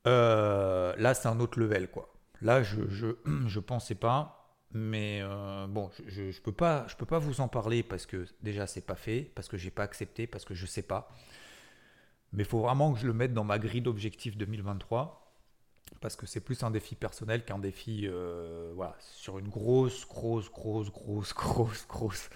Euh, 0.05 0.95
là, 0.97 1.13
c'est 1.13 1.27
un 1.27 1.39
autre 1.39 1.59
level, 1.59 1.89
quoi. 1.89 2.13
Là, 2.41 2.63
je, 2.63 2.87
je, 2.87 3.07
je 3.47 3.59
pensais 3.59 3.95
pas. 3.95 4.33
Mais 4.71 5.21
euh, 5.21 5.65
bon, 5.67 5.89
je 6.07 6.41
peux, 6.41 6.51
pas, 6.51 6.85
je 6.87 6.95
peux 6.95 7.05
pas 7.05 7.19
vous 7.19 7.39
en 7.39 7.47
parler 7.47 7.83
parce 7.83 8.05
que 8.05 8.25
déjà, 8.41 8.67
c'est 8.67 8.85
pas 8.85 8.95
fait, 8.95 9.31
parce 9.33 9.47
que 9.47 9.57
j'ai 9.57 9.71
pas 9.71 9.83
accepté, 9.83 10.27
parce 10.27 10.43
que 10.43 10.53
je 10.53 10.65
sais 10.65 10.81
pas. 10.81 11.09
Mais 12.33 12.43
il 12.43 12.45
faut 12.45 12.59
vraiment 12.59 12.93
que 12.93 12.99
je 12.99 13.07
le 13.07 13.13
mette 13.13 13.33
dans 13.33 13.45
ma 13.45 13.59
grille 13.59 13.81
d'objectifs 13.81 14.35
2023 14.37 15.26
parce 16.01 16.15
que 16.15 16.25
c'est 16.25 16.41
plus 16.41 16.63
un 16.63 16.71
défi 16.71 16.95
personnel 16.95 17.43
qu'un 17.45 17.59
défi 17.59 18.07
euh, 18.07 18.71
voilà, 18.75 18.95
sur 18.99 19.39
une 19.39 19.49
grosse, 19.49 20.07
grosse, 20.07 20.49
grosse, 20.49 20.91
grosse, 20.91 21.33
grosse, 21.33 21.87
grosse, 21.87 22.29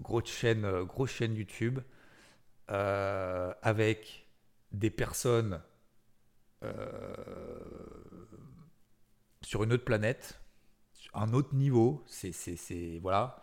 grosse 0.00 0.28
chaîne, 0.28 0.64
euh, 0.64 0.84
grosse 0.84 1.10
chaîne 1.10 1.34
YouTube 1.34 1.80
euh, 2.70 3.52
avec 3.62 4.26
des 4.72 4.90
personnes 4.90 5.60
sur 9.42 9.64
une 9.64 9.72
autre 9.72 9.84
planète, 9.84 10.40
un 11.12 11.32
autre 11.32 11.54
niveau. 11.54 12.04
C'est 12.06 13.00
voilà. 13.02 13.41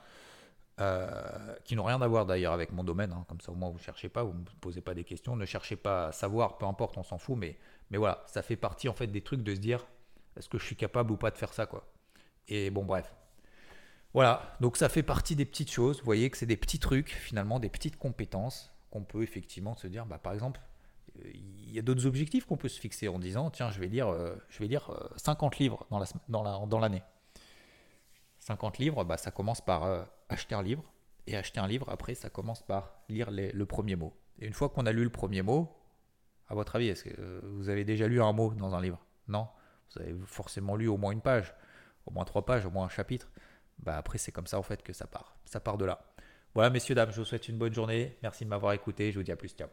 Qui 1.66 1.76
n'ont 1.76 1.84
rien 1.84 2.02
à 2.02 2.08
voir 2.08 2.26
d'ailleurs 2.26 2.54
avec 2.54 2.72
mon 2.72 2.84
domaine, 2.84 3.12
hein. 3.12 3.26
comme 3.28 3.42
ça 3.42 3.52
au 3.52 3.56
moins 3.56 3.70
vous 3.70 3.78
ne 3.78 3.84
cherchez 3.84 4.10
pas, 4.10 4.24
vous 4.24 4.34
ne 4.34 4.40
me 4.40 4.46
posez 4.62 4.82
pas 4.82 4.94
des 4.94 5.04
questions, 5.04 5.36
ne 5.36 5.46
cherchez 5.46 5.76
pas 5.76 6.08
à 6.08 6.12
savoir, 6.12 6.58
peu 6.58 6.66
importe, 6.66 6.98
on 6.98 7.04
s'en 7.04 7.18
fout, 7.18 7.38
mais 7.38 7.58
voilà, 7.92 8.24
ça 8.28 8.42
fait 8.42 8.56
partie 8.56 8.88
en 8.88 8.94
fait 8.94 9.08
des 9.08 9.22
trucs 9.22 9.44
de 9.44 9.54
se 9.54 9.60
dire 9.60 9.86
est-ce 10.38 10.48
que 10.48 10.58
je 10.58 10.66
suis 10.66 10.76
capable 10.76 11.12
ou 11.12 11.18
pas 11.18 11.32
de 11.32 11.38
faire 11.38 11.54
ça 11.54 11.66
quoi. 11.66 11.86
Et 12.48 12.70
bon 12.70 12.86
bref. 12.86 13.14
Voilà, 14.14 14.56
donc 14.60 14.78
ça 14.78 14.90
fait 14.90 15.04
partie 15.04 15.36
des 15.36 15.46
petites 15.46 15.72
choses. 15.72 16.00
Vous 16.00 16.06
voyez 16.06 16.30
que 16.30 16.38
c'est 16.38 16.48
des 16.48 16.58
petits 16.58 16.80
trucs 16.80 17.10
finalement, 17.10 17.60
des 17.60 17.70
petites 17.70 17.98
compétences 17.98 18.72
qu'on 18.90 19.04
peut 19.04 19.22
effectivement 19.22 19.76
se 19.76 19.86
dire 19.88 20.06
bah 20.06 20.18
par 20.18 20.34
exemple 20.34 20.60
il 21.26 21.72
y 21.72 21.78
a 21.78 21.82
d'autres 21.82 22.06
objectifs 22.06 22.46
qu'on 22.46 22.58
peut 22.58 22.70
se 22.70 22.80
fixer 22.80 23.08
en 23.08 23.20
disant 23.20 23.52
tiens 23.52 23.70
je 23.70 23.80
vais 23.80 23.88
lire 23.88 24.08
euh, 24.08 24.36
je 24.50 24.60
vais 24.60 24.68
lire 24.68 24.92
50 25.18 25.54
euh, 25.54 25.58
livres 25.60 25.86
dans 25.92 26.00
la 26.00 26.06
dans 26.30 26.68
dans 26.68 26.80
l'année. 26.80 27.04
50 28.50 28.80
livres, 28.80 29.04
bah, 29.04 29.18
ça 29.18 29.30
commence 29.30 29.62
par 29.62 29.84
euh, 29.84 30.04
acheter 30.28 30.56
un 30.56 30.64
livre. 30.64 30.84
Et 31.28 31.38
acheter 31.38 31.60
un 31.60 31.68
livre, 31.68 31.88
après, 31.90 32.16
ça 32.16 32.30
commence 32.30 32.64
par 32.64 33.04
lire 33.08 33.30
le 33.32 33.66
premier 33.66 33.96
mot. 33.96 34.14
Et 34.40 34.48
une 34.48 34.54
fois 34.54 34.70
qu'on 34.70 34.88
a 34.88 34.92
lu 34.92 35.04
le 35.04 35.12
premier 35.12 35.44
mot, 35.44 35.72
à 36.48 36.56
votre 36.56 36.76
avis, 36.76 36.88
est-ce 36.88 37.04
que 37.04 37.10
euh, 37.20 37.42
vous 37.44 37.70
avez 37.70 37.86
déjà 37.86 38.08
lu 38.08 38.22
un 38.22 38.34
mot 38.34 38.54
dans 38.56 38.74
un 38.74 38.82
livre? 38.82 39.00
Non? 39.28 39.48
Vous 39.94 40.02
avez 40.02 40.16
forcément 40.26 40.76
lu 40.76 40.88
au 40.88 40.98
moins 40.98 41.12
une 41.12 41.22
page, 41.22 41.54
au 42.08 42.12
moins 42.12 42.26
trois 42.26 42.46
pages, 42.46 42.66
au 42.66 42.72
moins 42.72 42.86
un 42.86 42.90
chapitre. 42.90 43.30
Bah 43.78 43.98
après, 43.98 44.18
c'est 44.18 44.32
comme 44.32 44.48
ça 44.48 44.58
en 44.58 44.64
fait 44.64 44.82
que 44.82 44.94
ça 44.94 45.06
part. 45.06 45.38
Ça 45.46 45.60
part 45.60 45.78
de 45.78 45.86
là. 45.86 46.02
Voilà, 46.56 46.72
messieurs, 46.72 46.96
dames, 46.96 47.12
je 47.12 47.18
vous 47.18 47.26
souhaite 47.26 47.48
une 47.48 47.58
bonne 47.58 47.74
journée. 47.74 48.18
Merci 48.24 48.44
de 48.44 48.50
m'avoir 48.50 48.74
écouté. 48.74 49.12
Je 49.12 49.20
vous 49.20 49.24
dis 49.24 49.32
à 49.32 49.36
plus. 49.36 49.50
Ciao. 49.50 49.70